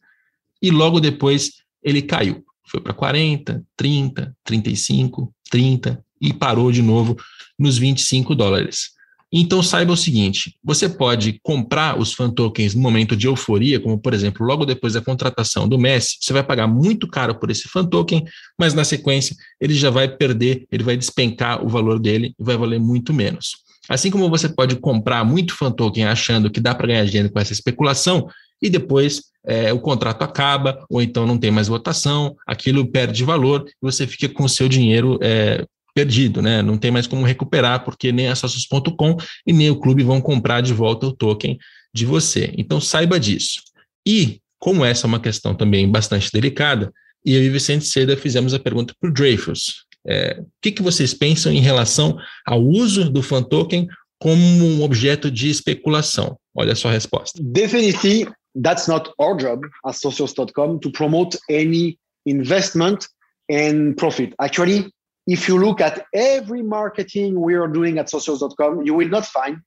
E 0.60 0.70
logo 0.70 1.00
depois 1.00 1.52
ele 1.82 2.02
caiu. 2.02 2.44
Foi 2.64 2.80
para 2.80 2.94
40, 2.94 3.64
30, 3.76 4.36
35, 4.44 5.34
30, 5.50 6.04
e 6.22 6.32
parou 6.32 6.70
de 6.70 6.80
novo 6.80 7.16
nos 7.58 7.76
25 7.76 8.34
dólares. 8.34 8.92
Então 9.32 9.62
saiba 9.62 9.92
o 9.92 9.96
seguinte: 9.96 10.54
você 10.62 10.88
pode 10.88 11.40
comprar 11.42 11.98
os 11.98 12.12
fan 12.12 12.30
tokens 12.30 12.74
no 12.74 12.82
momento 12.82 13.16
de 13.16 13.26
euforia, 13.26 13.80
como 13.80 13.98
por 13.98 14.14
exemplo, 14.14 14.46
logo 14.46 14.64
depois 14.64 14.92
da 14.92 15.00
contratação 15.00 15.66
do 15.66 15.78
Messi, 15.78 16.18
você 16.20 16.32
vai 16.32 16.44
pagar 16.44 16.66
muito 16.66 17.08
caro 17.08 17.34
por 17.34 17.50
esse 17.50 17.66
fan 17.68 17.84
token, 17.84 18.24
mas 18.58 18.74
na 18.74 18.84
sequência 18.84 19.34
ele 19.60 19.74
já 19.74 19.90
vai 19.90 20.06
perder, 20.06 20.66
ele 20.70 20.84
vai 20.84 20.96
despencar 20.96 21.64
o 21.64 21.68
valor 21.68 21.98
dele 21.98 22.34
e 22.38 22.44
vai 22.44 22.56
valer 22.56 22.78
muito 22.78 23.12
menos. 23.12 23.62
Assim 23.88 24.10
como 24.10 24.30
você 24.30 24.48
pode 24.48 24.76
comprar 24.76 25.24
muito 25.24 25.54
fan 25.56 25.72
token 25.72 26.04
achando 26.04 26.50
que 26.50 26.60
dá 26.60 26.74
para 26.74 26.86
ganhar 26.86 27.04
dinheiro 27.04 27.32
com 27.32 27.40
essa 27.40 27.52
especulação, 27.52 28.28
e 28.62 28.70
depois 28.70 29.24
é, 29.44 29.72
o 29.72 29.80
contrato 29.80 30.22
acaba, 30.22 30.84
ou 30.88 31.02
então 31.02 31.26
não 31.26 31.36
tem 31.36 31.50
mais 31.50 31.66
votação, 31.66 32.36
aquilo 32.46 32.86
perde 32.86 33.24
valor 33.24 33.64
e 33.66 33.72
você 33.82 34.06
fica 34.06 34.28
com 34.28 34.44
o 34.44 34.48
seu 34.48 34.68
dinheiro 34.68 35.18
é, 35.20 35.66
perdido, 35.94 36.40
né? 36.40 36.62
Não 36.62 36.78
tem 36.78 36.90
mais 36.90 37.06
como 37.06 37.24
recuperar, 37.24 37.84
porque 37.84 38.12
nem 38.12 38.28
a 38.28 38.34
Sócios.com 38.34 39.16
e 39.46 39.52
nem 39.52 39.70
o 39.70 39.78
clube 39.78 40.02
vão 40.02 40.20
comprar 40.20 40.60
de 40.60 40.72
volta 40.72 41.06
o 41.06 41.12
token 41.12 41.58
de 41.94 42.06
você. 42.06 42.52
Então 42.56 42.80
saiba 42.80 43.20
disso. 43.20 43.60
E, 44.06 44.40
como 44.58 44.84
essa 44.84 45.06
é 45.06 45.08
uma 45.08 45.20
questão 45.20 45.54
também 45.54 45.90
bastante 45.90 46.30
delicada, 46.32 46.92
e 47.24 47.34
eu 47.34 47.42
e 47.42 47.50
Vicente 47.50 47.84
Seda 47.84 48.16
fizemos 48.16 48.54
a 48.54 48.58
pergunta 48.58 48.94
para 48.98 49.08
o 49.08 49.12
Dreyfus. 49.12 49.84
É, 50.06 50.40
o 50.40 50.46
que, 50.60 50.72
que 50.72 50.82
vocês 50.82 51.14
pensam 51.14 51.52
em 51.52 51.60
relação 51.60 52.18
ao 52.44 52.60
uso 52.60 53.08
do 53.08 53.22
fan 53.22 53.42
token 53.42 53.86
como 54.18 54.42
um 54.42 54.82
objeto 54.82 55.30
de 55.30 55.48
especulação? 55.48 56.36
Olha 56.54 56.72
a 56.72 56.90
resposta. 56.90 57.40
Definitely, 57.42 58.26
that's 58.62 58.88
not 58.88 59.10
our 59.18 59.36
job 59.36 59.66
as 59.84 60.00
socios.com 60.00 60.78
to 60.78 60.90
promote 60.90 61.38
any 61.48 61.96
investment 62.26 63.06
and 63.50 63.94
profit. 63.96 64.34
Actually, 64.38 64.90
if 65.26 65.48
you 65.48 65.58
look 65.58 65.80
at 65.80 66.04
every 66.14 66.62
marketing 66.62 67.40
we 67.40 67.54
are 67.54 67.68
doing 67.68 67.98
at 67.98 68.10
socials.com, 68.10 68.82
you 68.82 68.94
will 68.94 69.08
not 69.08 69.24
find, 69.26 69.58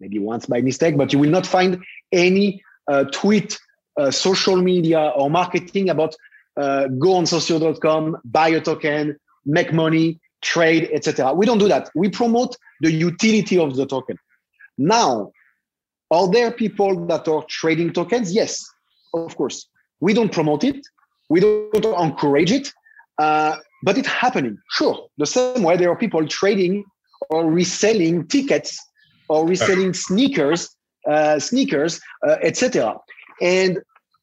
maybe 0.00 0.18
once 0.18 0.46
by 0.46 0.60
mistake, 0.60 0.96
but 0.96 1.12
you 1.12 1.18
will 1.18 1.30
not 1.30 1.46
find 1.46 1.82
any 2.10 2.62
uh, 2.88 3.04
tweet, 3.04 3.58
uh, 3.96 4.10
social 4.10 4.56
media, 4.56 5.12
or 5.16 5.30
marketing 5.30 5.90
about 5.90 6.14
uh, 6.56 6.88
go 6.98 7.14
on 7.14 7.26
social.com, 7.26 8.18
buy 8.24 8.48
a 8.48 8.60
token, 8.60 9.16
make 9.46 9.72
money, 9.72 10.20
trade, 10.42 10.90
etc. 10.92 11.32
We 11.32 11.46
don't 11.46 11.58
do 11.58 11.68
that. 11.68 11.90
We 11.94 12.08
promote 12.08 12.56
the 12.80 12.90
utility 12.90 13.58
of 13.58 13.76
the 13.76 13.86
token. 13.86 14.18
Now, 14.76 15.30
are 16.10 16.30
there 16.30 16.50
people 16.50 17.06
that 17.06 17.28
are 17.28 17.44
trading 17.48 17.92
tokens? 17.92 18.34
Yes, 18.34 18.64
of 19.14 19.36
course. 19.36 19.68
We 20.00 20.12
don't 20.12 20.32
promote 20.32 20.64
it. 20.64 20.80
We 21.30 21.40
don't 21.40 22.00
encourage 22.00 22.52
it, 22.52 22.72
uh, 23.18 23.56
but 23.82 23.98
it's 23.98 24.08
happening. 24.08 24.58
Sure, 24.70 25.08
the 25.18 25.26
same 25.26 25.62
way 25.62 25.76
there 25.76 25.90
are 25.90 25.96
people 25.96 26.26
trading 26.26 26.84
or 27.30 27.50
reselling 27.50 28.26
tickets 28.26 28.78
or 29.28 29.46
reselling 29.46 29.94
sneakers, 29.94 30.68
uh, 31.08 31.38
sneakers, 31.38 32.00
uh, 32.26 32.36
etc. 32.42 32.96
And 33.40 33.78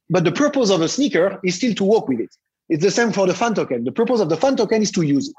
but 0.09 0.23
the 0.23 0.31
purpose 0.31 0.69
of 0.71 0.81
a 0.81 0.87
sneaker 0.87 1.39
is 1.43 1.55
still 1.55 1.73
to 1.75 1.83
work 1.83 2.07
with 2.07 2.19
it. 2.19 2.29
It's 2.69 2.83
the 2.83 2.91
same 2.91 3.11
for 3.11 3.27
the 3.27 3.33
fan 3.33 3.53
token. 3.53 3.83
The 3.83 3.91
purpose 3.91 4.21
of 4.21 4.29
the 4.29 4.37
fan 4.37 4.55
token 4.55 4.81
is 4.81 4.91
to 4.91 5.01
use 5.01 5.29
it, 5.29 5.35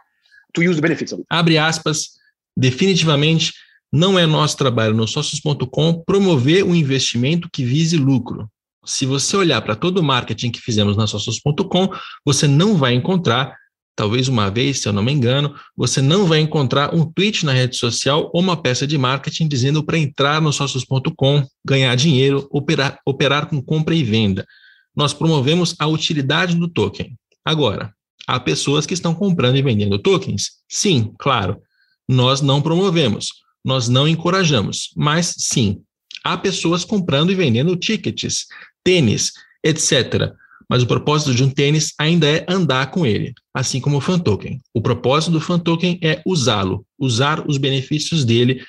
to 0.55 0.63
use 0.63 0.77
the 0.77 0.83
benefits 0.83 1.13
of 1.13 1.21
it. 1.21 1.27
Abre 1.31 1.59
aspas. 1.59 2.19
Definitivamente 2.57 3.55
não 3.93 4.19
é 4.19 4.27
nosso 4.27 4.57
trabalho 4.57 4.95
no 4.95 5.07
sócios.com 5.07 6.03
promover 6.05 6.65
um 6.65 6.75
investimento 6.75 7.49
que 7.51 7.65
vise 7.65 7.97
lucro. 7.97 8.49
Se 8.85 9.05
você 9.05 9.37
olhar 9.37 9.61
para 9.63 9.77
todo 9.77 9.99
o 9.99 10.03
marketing 10.03 10.51
que 10.51 10.61
fizemos 10.61 10.97
na 10.97 11.07
sócios.com, 11.07 11.91
você 12.25 12.49
não 12.49 12.77
vai 12.77 12.95
encontrar, 12.95 13.55
talvez 14.01 14.29
uma 14.29 14.51
vez, 14.51 14.79
se 14.79 14.89
eu 14.89 14.95
não 14.95 15.03
me 15.03 15.13
engano, 15.13 15.55
você 15.77 16.01
não 16.01 16.25
vai 16.25 16.41
encontrar 16.41 16.95
um 16.95 17.05
tweet 17.05 17.45
na 17.45 17.53
rede 17.53 17.77
social 17.77 18.31
ou 18.33 18.41
uma 18.41 18.57
peça 18.57 18.87
de 18.87 18.97
marketing 18.97 19.47
dizendo 19.47 19.85
para 19.85 19.99
entrar 19.99 20.41
no 20.41 20.51
sócios.com, 20.51 21.47
ganhar 21.63 21.95
dinheiro, 21.97 22.49
operar, 22.51 22.99
operar 23.05 23.45
com 23.45 23.61
compra 23.61 23.95
e 23.95 24.03
venda. 24.03 24.47
Nós 24.97 25.13
promovemos 25.13 25.77
a 25.79 25.87
utilidade 25.87 26.55
do 26.57 26.67
token. 26.67 27.15
Agora, 27.45 27.93
há 28.27 28.41
pessoas 28.41 28.87
que 28.87 28.95
estão 28.95 29.15
comprando 29.15 29.57
e 29.57 29.63
vendendo 29.63 29.99
tokens? 29.99 30.53
Sim, 30.67 31.13
claro. 31.19 31.61
Nós 32.09 32.41
não 32.41 32.63
promovemos, 32.63 33.29
nós 33.63 33.87
não 33.87 34.09
encorajamos, 34.09 34.93
mas 34.97 35.35
sim, 35.37 35.83
há 36.25 36.39
pessoas 36.39 36.87
comprando 36.87 37.33
e 37.33 37.35
vendendo 37.35 37.77
tickets, 37.77 38.47
tênis, 38.83 39.33
etc. 39.63 40.33
Mas 40.71 40.85
o 40.85 40.87
propósito 40.87 41.35
de 41.35 41.43
um 41.43 41.51
tênis 41.51 41.93
ainda 41.99 42.29
é 42.29 42.47
andar 42.49 42.93
com 42.93 43.05
ele, 43.05 43.35
assim 43.53 43.81
como 43.81 43.97
o 43.97 44.01
fan 44.01 44.21
token. 44.21 44.61
O 44.73 44.81
propósito 44.81 45.33
do 45.33 45.41
fan 45.41 45.59
token 45.59 45.99
é 46.01 46.23
usá-lo, 46.25 46.87
usar 46.97 47.45
os 47.49 47.59
benefícios 47.59 48.25
dele. 48.25 48.63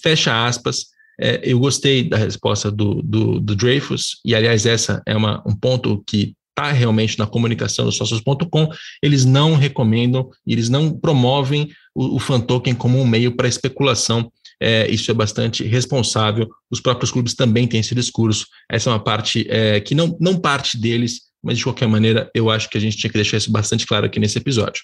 Fecha 0.00 0.46
aspas. 0.46 0.86
É, 1.20 1.40
eu 1.42 1.58
gostei 1.58 2.04
da 2.04 2.16
resposta 2.16 2.70
do, 2.70 3.02
do, 3.02 3.40
do, 3.40 3.56
Dreyfus, 3.56 4.20
e 4.24 4.36
aliás, 4.36 4.66
essa 4.66 5.02
é 5.04 5.16
uma, 5.16 5.42
um 5.44 5.56
ponto 5.56 6.00
que 6.06 6.32
está 6.50 6.70
realmente 6.70 7.18
na 7.18 7.26
comunicação 7.26 7.84
dos 7.84 7.96
sócios.com. 7.96 8.68
Eles 9.02 9.24
não 9.24 9.56
recomendam, 9.56 10.30
eles 10.46 10.68
não 10.68 10.92
promovem 10.92 11.68
o, 11.92 12.14
o 12.14 12.18
fan 12.20 12.38
token 12.38 12.72
como 12.76 13.00
um 13.00 13.06
meio 13.06 13.34
para 13.34 13.48
especulação 13.48 14.30
é, 14.60 14.90
isso 14.90 15.10
é 15.10 15.14
bastante 15.14 15.64
responsável. 15.64 16.48
Os 16.70 16.80
próprios 16.80 17.10
clubes 17.10 17.34
também 17.34 17.66
têm 17.66 17.80
esse 17.80 17.94
discurso. 17.94 18.46
Essa 18.70 18.90
é 18.90 18.92
uma 18.92 19.02
parte 19.02 19.46
é, 19.48 19.80
que 19.80 19.94
não, 19.94 20.16
não 20.20 20.38
parte 20.38 20.76
deles, 20.76 21.27
mas 21.42 21.58
de 21.58 21.64
qualquer 21.64 21.88
maneira, 21.88 22.30
eu 22.34 22.50
acho 22.50 22.68
que 22.68 22.76
a 22.76 22.80
gente 22.80 22.96
tinha 22.96 23.10
que 23.10 23.18
deixar 23.18 23.36
isso 23.36 23.50
bastante 23.50 23.86
claro 23.86 24.06
aqui 24.06 24.18
nesse 24.18 24.38
episódio. 24.38 24.82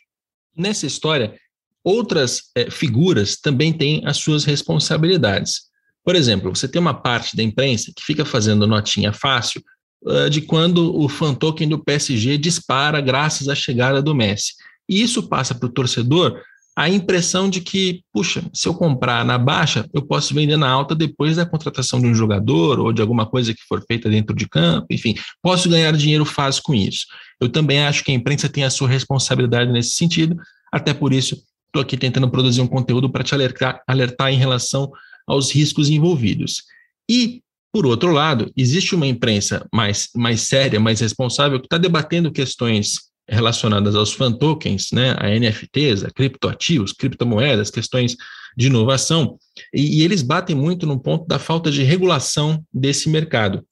Nessa 0.56 0.86
história, 0.86 1.34
outras 1.82 2.44
é, 2.54 2.70
figuras 2.70 3.36
também 3.36 3.72
têm 3.72 4.02
as 4.06 4.18
suas 4.18 4.44
responsabilidades. 4.44 5.62
Por 6.04 6.14
exemplo, 6.14 6.54
você 6.54 6.68
tem 6.68 6.80
uma 6.80 6.94
parte 6.94 7.36
da 7.36 7.42
imprensa 7.42 7.92
que 7.94 8.02
fica 8.02 8.24
fazendo 8.24 8.66
notinha 8.66 9.12
fácil 9.12 9.62
uh, 10.02 10.30
de 10.30 10.42
quando 10.42 10.96
o 10.96 11.08
fan 11.08 11.34
token 11.34 11.68
do 11.68 11.82
PSG 11.82 12.38
dispara 12.38 13.00
graças 13.00 13.48
à 13.48 13.54
chegada 13.54 14.02
do 14.02 14.14
Messi. 14.14 14.52
E 14.88 15.02
isso 15.02 15.28
passa 15.28 15.54
para 15.54 15.66
o 15.66 15.72
torcedor 15.72 16.40
a 16.76 16.88
impressão 16.88 17.48
de 17.48 17.60
que, 17.60 18.02
puxa, 18.12 18.42
se 18.52 18.66
eu 18.66 18.74
comprar 18.74 19.24
na 19.24 19.38
baixa, 19.38 19.88
eu 19.94 20.02
posso 20.02 20.34
vender 20.34 20.56
na 20.56 20.68
alta 20.68 20.94
depois 20.94 21.36
da 21.36 21.46
contratação 21.46 22.00
de 22.00 22.06
um 22.06 22.14
jogador 22.14 22.80
ou 22.80 22.92
de 22.92 23.00
alguma 23.00 23.26
coisa 23.26 23.54
que 23.54 23.62
for 23.68 23.84
feita 23.86 24.10
dentro 24.10 24.34
de 24.34 24.48
campo, 24.48 24.86
enfim, 24.90 25.14
posso 25.40 25.68
ganhar 25.68 25.92
dinheiro 25.92 26.24
fácil 26.24 26.62
com 26.64 26.74
isso. 26.74 27.06
Eu 27.40 27.48
também 27.48 27.84
acho 27.84 28.02
que 28.02 28.10
a 28.10 28.14
imprensa 28.14 28.48
tem 28.48 28.64
a 28.64 28.70
sua 28.70 28.88
responsabilidade 28.88 29.70
nesse 29.70 29.90
sentido, 29.90 30.36
até 30.72 30.92
por 30.92 31.12
isso 31.12 31.40
estou 31.66 31.80
aqui 31.80 31.96
tentando 31.96 32.28
produzir 32.28 32.60
um 32.60 32.66
conteúdo 32.66 33.08
para 33.08 33.22
te 33.22 33.34
alertar, 33.34 33.80
alertar 33.86 34.32
em 34.32 34.36
relação 34.36 34.90
aos 35.26 35.52
riscos 35.52 35.88
envolvidos. 35.88 36.64
E, 37.08 37.40
por 37.72 37.86
outro 37.86 38.10
lado, 38.10 38.50
existe 38.56 38.94
uma 38.94 39.06
imprensa 39.06 39.66
mais, 39.72 40.08
mais 40.14 40.42
séria, 40.42 40.80
mais 40.80 41.00
responsável, 41.00 41.60
que 41.60 41.66
está 41.66 41.78
debatendo 41.78 42.32
questões 42.32 43.13
relacionadas 43.28 43.94
aos 43.94 44.12
fan 44.12 44.32
tokens, 44.32 44.90
né, 44.92 45.14
a 45.18 45.28
NFTs, 45.28 46.04
a 46.04 46.10
criptoativos, 46.10 46.92
criptomoedas, 46.92 47.70
questões 47.70 48.16
de 48.56 48.66
inovação, 48.66 49.38
e, 49.72 50.00
e, 50.00 50.02
eles 50.02 50.22
batem 50.22 50.54
muito 50.54 50.86
no 50.86 51.00
ponto 51.00 51.26
da 51.26 51.38
falta 51.38 51.70
de 51.70 51.82
regulação 51.82 52.64
desse 52.72 53.08
mercado, 53.08 53.64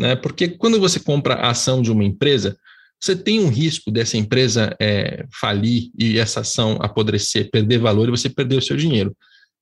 né, 0.00 0.16
porque 0.16 0.48
quando 0.48 0.78
você 0.78 1.00
compra 1.00 1.34
a 1.34 1.50
ação 1.50 1.82
de 1.82 1.90
uma 1.90 2.04
empresa, 2.04 2.56
você 3.00 3.16
tem 3.16 3.40
um 3.40 3.48
risco 3.48 3.90
dessa 3.90 4.16
empresa 4.16 4.76
é, 4.78 5.24
falir 5.32 5.90
e 5.98 6.18
essa 6.18 6.40
ação 6.40 6.78
apodrecer, 6.80 7.50
perder 7.50 7.78
valor 7.78 8.08
e 8.08 8.10
você 8.10 8.28
perder 8.28 8.56
o 8.56 8.62
seu 8.62 8.76
dinheiro. 8.76 9.16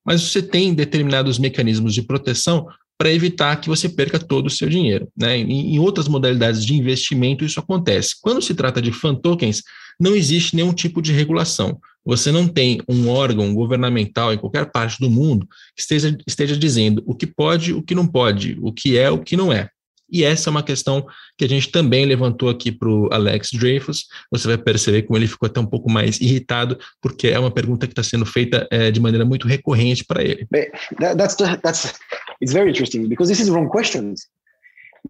Mas 0.04 0.22
você 0.22 0.42
tem 0.42 0.74
determinados 0.74 1.38
mecanismos 1.38 1.94
de 1.94 2.02
proteção 2.02 2.66
para 2.98 3.12
evitar 3.12 3.60
que 3.60 3.68
você 3.68 3.88
perca 3.88 4.18
todo 4.18 4.46
o 4.46 4.50
seu 4.50 4.68
dinheiro. 4.68 5.08
Né? 5.16 5.38
Em, 5.38 5.76
em, 5.76 5.78
outras 5.78 6.08
modalidades 6.08 6.64
de 6.64 6.74
investimento, 6.74 7.44
isso 7.44 7.60
acontece. 7.60 8.16
Quando 8.20 8.42
se 8.42 8.54
trata 8.54 8.82
de 8.82 8.90
fan 8.90 9.14
tokens, 9.14 9.62
não 10.00 10.16
existe 10.16 10.56
nenhum 10.56 10.72
tipo 10.72 11.00
de 11.00 11.12
regulação. 11.12 11.78
Você 12.04 12.32
não 12.32 12.48
tem 12.48 12.80
um 12.88 13.08
órgão 13.08 13.54
governamental 13.54 14.32
em 14.32 14.38
qualquer 14.38 14.70
parte 14.72 14.98
do 14.98 15.08
mundo 15.08 15.46
que 15.76 15.82
esteja, 15.82 16.16
esteja 16.26 16.56
dizendo 16.56 17.02
o 17.06 17.14
que 17.14 17.26
pode, 17.26 17.72
o 17.72 17.82
que 17.82 17.94
não 17.94 18.06
pode, 18.06 18.58
o 18.60 18.72
que 18.72 18.98
é, 18.98 19.10
o 19.10 19.18
que 19.18 19.36
não 19.36 19.52
é. 19.52 19.70
E 20.10 20.24
essa 20.24 20.48
é 20.48 20.50
uma 20.50 20.62
questão 20.62 21.06
que 21.36 21.44
a 21.44 21.48
gente 21.48 21.70
também 21.70 22.06
levantou 22.06 22.48
aqui 22.48 22.72
para 22.72 22.88
o 22.88 23.08
Alex 23.12 23.50
Dreyfus. 23.52 24.06
Você 24.30 24.48
vai 24.48 24.56
perceber 24.56 25.02
como 25.02 25.18
ele 25.18 25.26
ficou 25.26 25.46
até 25.46 25.60
um 25.60 25.66
pouco 25.66 25.90
mais 25.90 26.20
irritado, 26.20 26.78
porque 27.00 27.28
é 27.28 27.38
uma 27.38 27.50
pergunta 27.50 27.86
que 27.86 27.92
está 27.92 28.02
sendo 28.02 28.24
feita 28.24 28.66
é, 28.70 28.90
de 28.90 29.00
maneira 29.00 29.24
muito 29.24 29.46
recorrente 29.46 30.04
para 30.04 30.22
ele. 30.22 30.48
That's, 30.98 31.36
the, 31.36 31.56
that's 31.58 31.94
it's 32.40 32.52
very 32.52 32.70
interesting 32.70 33.06
because 33.08 33.30
this 33.30 33.40
is 33.40 33.50
wrong 33.50 33.68
questions. 33.68 34.28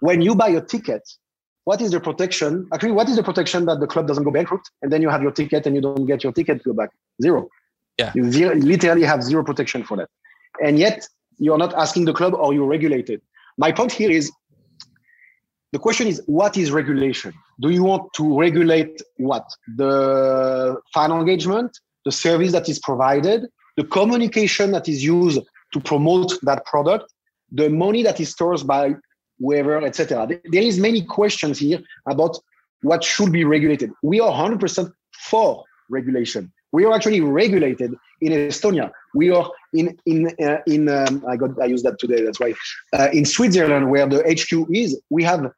When 0.00 0.20
you 0.20 0.34
buy 0.34 0.56
a 0.56 0.60
ticket, 0.60 1.02
what 1.64 1.82
is 1.82 1.90
the 1.90 2.00
protection? 2.00 2.66
Actually, 2.72 2.92
what 2.92 3.08
is 3.08 3.16
the 3.16 3.22
protection 3.22 3.66
that 3.66 3.78
the 3.78 3.86
club 3.86 4.06
doesn't 4.06 4.24
go 4.24 4.30
bankrupt 4.30 4.70
and 4.82 4.90
then 4.92 5.00
you 5.02 5.10
have 5.10 5.22
your 5.22 5.32
ticket 5.32 5.66
and 5.66 5.76
you 5.76 5.82
don't 5.82 6.06
get 6.06 6.24
your 6.24 6.32
ticket 6.32 6.62
to 6.62 6.70
go 6.70 6.74
back? 6.74 6.90
Zero. 7.22 7.48
Yeah. 7.98 8.12
You 8.14 8.30
zero, 8.30 8.54
literally 8.54 9.04
have 9.04 9.22
zero 9.22 9.44
protection 9.44 9.84
for 9.84 9.96
that. 9.96 10.08
And 10.64 10.78
yet 10.78 11.06
you're 11.38 11.58
not 11.58 11.74
asking 11.74 12.04
the 12.04 12.12
club 12.12 12.34
or 12.34 12.52
you 12.52 12.64
regulate 12.64 13.10
it. 13.10 13.22
My 13.56 13.72
point 13.72 13.92
here 13.92 14.10
is 14.10 14.30
the 15.72 15.78
question 15.78 16.06
is 16.06 16.22
what 16.26 16.56
is 16.56 16.70
regulation? 16.70 17.32
Do 17.60 17.70
you 17.70 17.84
want 17.84 18.12
to 18.14 18.38
regulate 18.38 19.02
what? 19.16 19.44
The 19.76 20.76
fan 20.94 21.12
engagement, 21.12 21.78
the 22.04 22.12
service 22.12 22.52
that 22.52 22.68
is 22.68 22.78
provided, 22.78 23.46
the 23.76 23.84
communication 23.84 24.72
that 24.72 24.88
is 24.88 25.04
used 25.04 25.40
to 25.72 25.80
promote 25.80 26.32
that 26.42 26.64
product, 26.64 27.12
the 27.52 27.68
money 27.68 28.02
that 28.02 28.18
is 28.20 28.30
stored 28.30 28.66
by 28.66 28.94
whoever, 29.38 29.84
etc. 29.84 30.26
There 30.26 30.62
is 30.62 30.78
many 30.78 31.02
questions 31.02 31.58
here 31.58 31.80
about 32.08 32.38
what 32.82 33.04
should 33.04 33.32
be 33.32 33.44
regulated. 33.44 33.92
We 34.02 34.20
are 34.20 34.32
100% 34.32 34.92
for 35.12 35.64
regulation. 35.90 36.52
We 36.72 36.84
are 36.84 36.94
actually 36.94 37.20
regulated 37.20 37.94
in 38.20 38.32
Estonia. 38.32 38.90
We 39.14 39.30
are 39.30 39.50
in 39.72 39.96
in 40.06 40.28
uh, 40.42 40.58
in 40.66 40.88
um, 40.88 41.24
I 41.28 41.36
got 41.36 41.60
I 41.60 41.66
used 41.66 41.84
that 41.84 41.98
today. 41.98 42.22
That's 42.24 42.40
why 42.40 42.54
uh, 42.92 43.08
in 43.12 43.24
Switzerland, 43.24 43.90
where 43.90 44.06
the 44.06 44.22
HQ 44.22 44.68
is, 44.70 45.00
we 45.10 45.22
have 45.24 45.50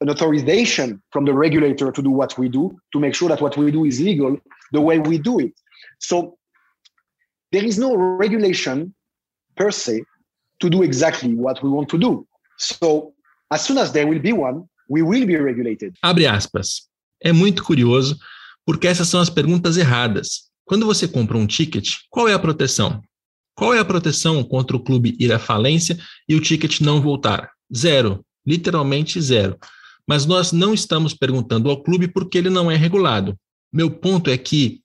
an 0.00 0.10
authorization 0.10 1.02
from 1.10 1.24
the 1.24 1.32
regulator 1.32 1.90
to 1.90 2.02
do 2.02 2.10
what 2.10 2.36
we 2.38 2.48
do 2.48 2.76
to 2.92 3.00
make 3.00 3.14
sure 3.14 3.28
that 3.28 3.40
what 3.40 3.56
we 3.56 3.70
do 3.70 3.84
is 3.84 4.00
legal 4.00 4.36
the 4.72 4.80
way 4.80 4.98
we 4.98 5.18
do 5.18 5.38
it. 5.38 5.54
So 5.98 6.38
there 7.52 7.64
is 7.64 7.78
no 7.78 7.94
regulation 7.94 8.94
per 9.56 9.70
se 9.70 10.02
to 10.60 10.70
do 10.70 10.82
exactly 10.82 11.34
what 11.34 11.62
we 11.62 11.70
want 11.70 11.88
to 11.90 11.98
do. 11.98 12.26
So, 12.58 13.12
as 13.50 13.62
soon 13.62 13.78
as 13.78 13.92
there 13.92 14.06
will 14.06 14.18
be 14.18 14.32
one, 14.32 14.68
we 14.88 15.02
will 15.02 15.26
be 15.26 15.36
regulated. 15.36 15.94
Abre 16.02 16.26
aspas. 16.26 16.88
É 17.22 17.32
muito 17.32 17.62
curioso 17.62 18.18
porque 18.64 18.86
essas 18.86 19.08
são 19.08 19.20
as 19.20 19.30
perguntas 19.30 19.76
erradas. 19.76 20.50
Quando 20.64 20.84
você 20.84 21.06
compra 21.06 21.36
um 21.36 21.46
ticket, 21.46 21.98
qual 22.10 22.28
é 22.28 22.34
a 22.34 22.38
proteção? 22.38 23.00
Qual 23.56 23.74
é 23.74 23.80
a 23.80 23.84
proteção 23.84 24.44
contra 24.44 24.76
o 24.76 24.80
clube 24.80 25.16
ir 25.18 25.32
à 25.32 25.38
falência 25.38 25.98
e 26.28 26.36
o 26.36 26.40
ticket 26.40 26.80
não 26.80 27.00
voltar? 27.00 27.50
Zero, 27.74 28.24
literalmente 28.46 29.20
zero. 29.20 29.58
Mas 30.06 30.24
nós 30.24 30.52
não 30.52 30.72
estamos 30.72 31.12
perguntando 31.12 31.68
ao 31.68 31.82
clube 31.82 32.06
porque 32.06 32.38
ele 32.38 32.50
não 32.50 32.70
é 32.70 32.76
regulado. 32.76 33.36
Meu 33.72 33.90
ponto 33.90 34.30
é 34.30 34.38
que 34.38 34.80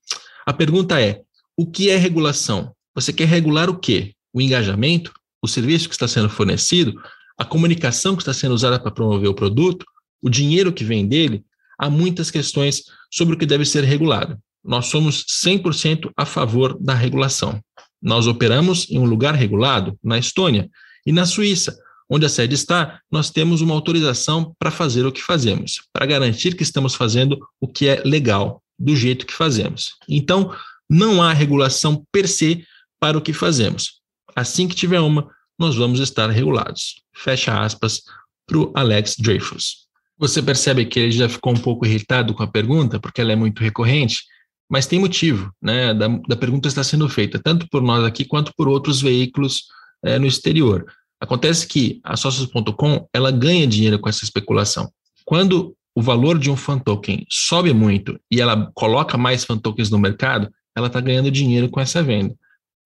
a 0.47 0.53
pergunta 0.53 0.99
é: 0.99 1.21
o 1.55 1.69
que 1.69 1.91
é 1.91 1.97
regulação? 1.97 2.73
Você 2.95 3.13
quer 3.13 3.27
regular 3.27 3.69
o 3.69 3.77
quê? 3.77 4.13
O 4.33 4.41
engajamento? 4.41 5.13
o 5.41 5.47
serviço 5.47 5.89
que 5.89 5.95
está 5.95 6.07
sendo 6.07 6.29
fornecido, 6.29 6.93
a 7.37 7.43
comunicação 7.43 8.15
que 8.15 8.21
está 8.21 8.33
sendo 8.33 8.53
usada 8.53 8.79
para 8.79 8.91
promover 8.91 9.29
o 9.29 9.33
produto, 9.33 9.85
o 10.21 10.29
dinheiro 10.29 10.71
que 10.71 10.83
vem 10.83 11.07
dele, 11.07 11.43
há 11.77 11.89
muitas 11.89 12.29
questões 12.29 12.83
sobre 13.11 13.33
o 13.33 13.37
que 13.37 13.45
deve 13.45 13.65
ser 13.65 13.83
regulado. 13.83 14.37
Nós 14.63 14.85
somos 14.87 15.25
100% 15.43 16.11
a 16.15 16.25
favor 16.25 16.77
da 16.79 16.93
regulação. 16.93 17.59
Nós 18.01 18.27
operamos 18.27 18.89
em 18.89 18.97
um 18.97 19.05
lugar 19.05 19.35
regulado, 19.35 19.97
na 20.03 20.17
Estônia, 20.17 20.69
e 21.05 21.11
na 21.11 21.25
Suíça, 21.25 21.77
onde 22.09 22.25
a 22.25 22.29
sede 22.29 22.55
está, 22.55 22.99
nós 23.09 23.29
temos 23.29 23.61
uma 23.61 23.73
autorização 23.73 24.53
para 24.59 24.69
fazer 24.69 25.05
o 25.05 25.11
que 25.11 25.21
fazemos, 25.21 25.81
para 25.93 26.05
garantir 26.05 26.55
que 26.55 26.63
estamos 26.63 26.93
fazendo 26.95 27.39
o 27.59 27.67
que 27.67 27.87
é 27.87 28.01
legal, 28.03 28.61
do 28.77 28.95
jeito 28.95 29.25
que 29.25 29.33
fazemos. 29.33 29.91
Então, 30.09 30.53
não 30.89 31.21
há 31.21 31.31
regulação 31.31 32.03
per 32.11 32.27
se 32.27 32.65
para 32.99 33.17
o 33.17 33.21
que 33.21 33.31
fazemos. 33.31 34.01
Assim 34.35 34.67
que 34.67 34.75
tiver 34.75 34.99
uma, 34.99 35.29
nós 35.57 35.75
vamos 35.75 35.99
estar 35.99 36.29
regulados. 36.29 37.01
Fecha 37.15 37.61
aspas 37.61 38.01
para 38.45 38.57
o 38.57 38.71
Alex 38.75 39.15
Dreyfus. 39.17 39.87
Você 40.17 40.41
percebe 40.41 40.85
que 40.85 40.99
ele 40.99 41.11
já 41.11 41.29
ficou 41.29 41.53
um 41.53 41.57
pouco 41.57 41.85
irritado 41.85 42.33
com 42.33 42.43
a 42.43 42.47
pergunta, 42.47 42.99
porque 42.99 43.21
ela 43.21 43.31
é 43.31 43.35
muito 43.35 43.61
recorrente, 43.61 44.23
mas 44.71 44.87
tem 44.87 44.99
motivo, 44.99 45.53
né? 45.61 45.93
Da, 45.93 46.07
da 46.07 46.35
pergunta 46.37 46.65
está 46.65 46.81
sendo 46.81 47.09
feita 47.09 47.37
tanto 47.37 47.67
por 47.67 47.81
nós 47.81 48.05
aqui 48.05 48.23
quanto 48.23 48.53
por 48.55 48.69
outros 48.69 49.01
veículos 49.01 49.65
é, 50.01 50.17
no 50.17 50.25
exterior. 50.25 50.85
Acontece 51.19 51.67
que 51.67 51.99
a 52.05 52.15
Socios.com 52.15 53.05
ela 53.13 53.31
ganha 53.31 53.67
dinheiro 53.67 53.99
com 53.99 54.07
essa 54.07 54.23
especulação. 54.23 54.89
Quando 55.25 55.75
o 55.93 56.01
valor 56.01 56.39
de 56.39 56.49
um 56.49 56.55
fan 56.55 56.79
token 56.79 57.25
sobe 57.29 57.73
muito 57.73 58.17
e 58.31 58.39
ela 58.39 58.71
coloca 58.73 59.17
mais 59.17 59.43
fan 59.43 59.57
tokens 59.57 59.89
no 59.89 59.99
mercado, 59.99 60.49
ela 60.73 60.87
está 60.87 61.01
ganhando 61.01 61.29
dinheiro 61.29 61.69
com 61.69 61.81
essa 61.81 62.01
venda. 62.01 62.33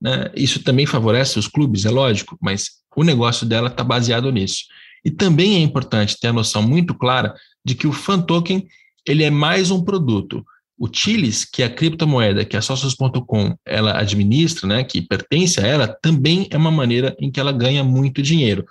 Né? 0.02 0.32
Isso 0.36 0.64
também 0.64 0.88
favorece 0.88 1.38
os 1.38 1.48
clubes, 1.48 1.86
é 1.86 1.92
lógico, 1.92 2.36
mas 2.42 2.80
o 2.96 3.04
negócio 3.04 3.46
dela 3.46 3.68
está 3.68 3.84
baseado 3.84 4.32
nisso. 4.32 4.64
E 5.06 5.12
também 5.12 5.58
é 5.58 5.60
importante 5.60 6.20
ter 6.20 6.30
a 6.30 6.34
noção 6.34 6.64
muito 6.64 6.96
clara 6.96 7.36
de 7.64 7.76
que 7.76 7.86
o 7.86 7.94
fan 7.94 8.20
token 8.20 8.68
ele 9.06 9.24
é 9.24 9.30
mais 9.30 9.70
um 9.70 9.84
produto. 9.84 10.44
O 10.78 10.90
que 10.90 11.64
é 11.64 11.66
a 11.66 11.70
criptomoeda 11.70 12.44
que 12.44 12.58
a 12.58 12.62
Socios.com 12.62 13.58
ela 13.66 13.98
administra, 13.98 14.68
né, 14.68 14.84
que 14.84 15.02
pertence 15.02 15.60
a 15.62 15.66
ela, 15.66 15.88
também 15.88 16.48
é 16.52 16.58
uma 16.58 16.72
maneira 16.72 17.16
em 17.20 17.32
que 17.32 17.40
ela 17.40 17.54
ganha 17.54 17.84
muito 17.84 18.22
dinheiro. 18.22 18.66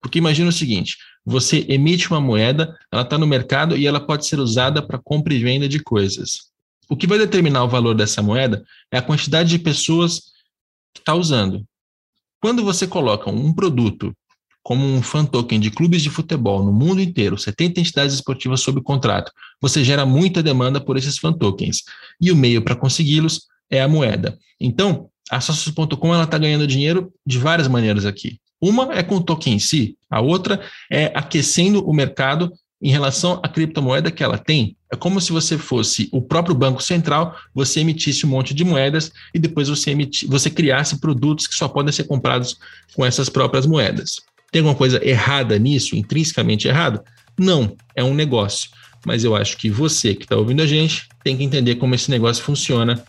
Porque 0.00 0.18
imagina 0.18 0.50
o 0.50 0.52
seguinte: 0.52 0.96
você 1.24 1.64
emite 1.68 2.10
uma 2.10 2.20
moeda, 2.20 2.76
ela 2.92 3.02
está 3.02 3.16
no 3.16 3.26
mercado 3.26 3.76
e 3.76 3.86
ela 3.86 4.00
pode 4.00 4.26
ser 4.26 4.38
usada 4.38 4.86
para 4.86 4.98
compra 4.98 5.32
e 5.32 5.38
venda 5.38 5.68
de 5.68 5.80
coisas. 5.80 6.48
O 6.88 6.96
que 6.96 7.06
vai 7.06 7.18
determinar 7.18 7.64
o 7.64 7.68
valor 7.68 7.94
dessa 7.94 8.22
moeda 8.22 8.64
é 8.90 8.98
a 8.98 9.02
quantidade 9.02 9.50
de 9.50 9.58
pessoas 9.58 10.32
que 10.94 11.00
está 11.00 11.14
usando. 11.14 11.64
Quando 12.40 12.64
você 12.64 12.86
coloca 12.86 13.30
um 13.30 13.52
produto 13.52 14.14
como 14.68 14.84
um 14.84 15.00
fan 15.00 15.24
token 15.24 15.58
de 15.58 15.70
clubes 15.70 16.02
de 16.02 16.10
futebol 16.10 16.62
no 16.62 16.70
mundo 16.70 17.00
inteiro, 17.00 17.38
70 17.38 17.80
entidades 17.80 18.14
esportivas 18.14 18.60
sob 18.60 18.82
contrato, 18.82 19.32
você 19.62 19.82
gera 19.82 20.04
muita 20.04 20.42
demanda 20.42 20.78
por 20.78 20.98
esses 20.98 21.16
fan 21.16 21.32
tokens. 21.32 21.84
E 22.20 22.30
o 22.30 22.36
meio 22.36 22.60
para 22.60 22.76
consegui-los 22.76 23.46
é 23.70 23.80
a 23.80 23.88
moeda. 23.88 24.36
Então, 24.60 25.08
a 25.30 25.40
Socios.com 25.40 26.22
está 26.22 26.36
ganhando 26.36 26.66
dinheiro 26.66 27.10
de 27.26 27.38
várias 27.38 27.66
maneiras 27.66 28.04
aqui. 28.04 28.38
Uma 28.60 28.92
é 28.92 29.02
com 29.02 29.16
o 29.16 29.22
token 29.22 29.54
em 29.54 29.58
si, 29.58 29.96
a 30.10 30.20
outra 30.20 30.60
é 30.92 31.12
aquecendo 31.14 31.82
o 31.88 31.94
mercado 31.94 32.52
em 32.82 32.90
relação 32.90 33.40
à 33.42 33.48
criptomoeda 33.48 34.10
que 34.10 34.22
ela 34.22 34.36
tem. 34.36 34.76
É 34.92 34.96
como 34.96 35.18
se 35.18 35.32
você 35.32 35.56
fosse 35.56 36.10
o 36.12 36.20
próprio 36.20 36.54
Banco 36.54 36.82
Central, 36.82 37.34
você 37.54 37.80
emitisse 37.80 38.26
um 38.26 38.28
monte 38.28 38.52
de 38.52 38.64
moedas 38.64 39.10
e 39.32 39.38
depois 39.38 39.70
você, 39.70 39.92
emiti, 39.92 40.26
você 40.26 40.50
criasse 40.50 41.00
produtos 41.00 41.46
que 41.46 41.54
só 41.54 41.68
podem 41.68 41.90
ser 41.90 42.04
comprados 42.04 42.58
com 42.94 43.02
essas 43.06 43.30
próprias 43.30 43.64
moedas. 43.64 44.28
Tem 44.50 44.60
alguma 44.60 44.74
coisa 44.74 45.00
errada 45.06 45.58
nisso, 45.58 45.96
intrinsecamente 45.96 46.68
errado? 46.68 47.00
Não, 47.38 47.76
é 47.94 48.02
um 48.02 48.14
negócio. 48.14 48.70
Mas 49.06 49.24
eu 49.24 49.36
acho 49.36 49.56
que 49.56 49.70
você 49.70 50.14
que 50.14 50.24
está 50.24 50.36
ouvindo 50.36 50.62
a 50.62 50.66
gente 50.66 51.08
tem 51.22 51.36
que 51.36 51.44
entender 51.44 51.76
como 51.76 51.94
esse 51.94 52.10
negócio 52.10 52.42
funciona, 52.42 53.02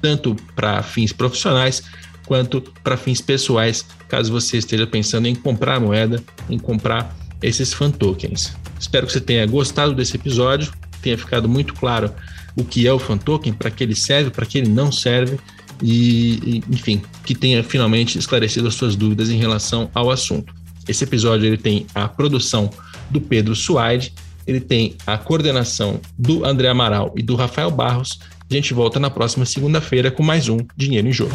tanto 0.00 0.34
para 0.54 0.82
fins 0.82 1.12
profissionais 1.12 1.82
quanto 2.26 2.60
para 2.82 2.96
fins 2.96 3.20
pessoais, 3.20 3.86
caso 4.08 4.32
você 4.32 4.58
esteja 4.58 4.86
pensando 4.86 5.26
em 5.26 5.34
comprar 5.34 5.80
moeda, 5.80 6.22
em 6.50 6.58
comprar 6.58 7.16
esses 7.40 7.72
fan 7.72 7.90
tokens. 7.90 8.56
Espero 8.78 9.06
que 9.06 9.12
você 9.12 9.20
tenha 9.20 9.46
gostado 9.46 9.94
desse 9.94 10.16
episódio, 10.16 10.72
tenha 11.00 11.16
ficado 11.16 11.48
muito 11.48 11.72
claro 11.74 12.12
o 12.56 12.64
que 12.64 12.86
é 12.86 12.92
o 12.92 12.98
fan 12.98 13.16
token, 13.16 13.52
para 13.52 13.70
que 13.70 13.84
ele 13.84 13.94
serve, 13.94 14.30
para 14.30 14.44
que 14.44 14.58
ele 14.58 14.68
não 14.68 14.90
serve 14.90 15.38
e, 15.82 16.62
enfim, 16.70 17.00
que 17.24 17.34
tenha 17.34 17.62
finalmente 17.62 18.18
esclarecido 18.18 18.66
as 18.66 18.74
suas 18.74 18.96
dúvidas 18.96 19.30
em 19.30 19.38
relação 19.38 19.90
ao 19.94 20.10
assunto. 20.10 20.52
Esse 20.88 21.04
episódio 21.04 21.46
ele 21.46 21.56
tem 21.56 21.86
a 21.94 22.08
produção 22.08 22.70
do 23.10 23.20
Pedro 23.20 23.54
Suaide, 23.54 24.12
ele 24.46 24.60
tem 24.60 24.96
a 25.06 25.18
coordenação 25.18 26.00
do 26.16 26.44
André 26.44 26.68
Amaral 26.68 27.12
e 27.16 27.22
do 27.22 27.34
Rafael 27.34 27.70
Barros. 27.70 28.18
A 28.48 28.54
gente 28.54 28.72
volta 28.72 29.00
na 29.00 29.10
próxima 29.10 29.44
segunda-feira 29.44 30.10
com 30.10 30.22
mais 30.22 30.48
um 30.48 30.58
Dinheiro 30.76 31.08
em 31.08 31.12
Jogo. 31.12 31.34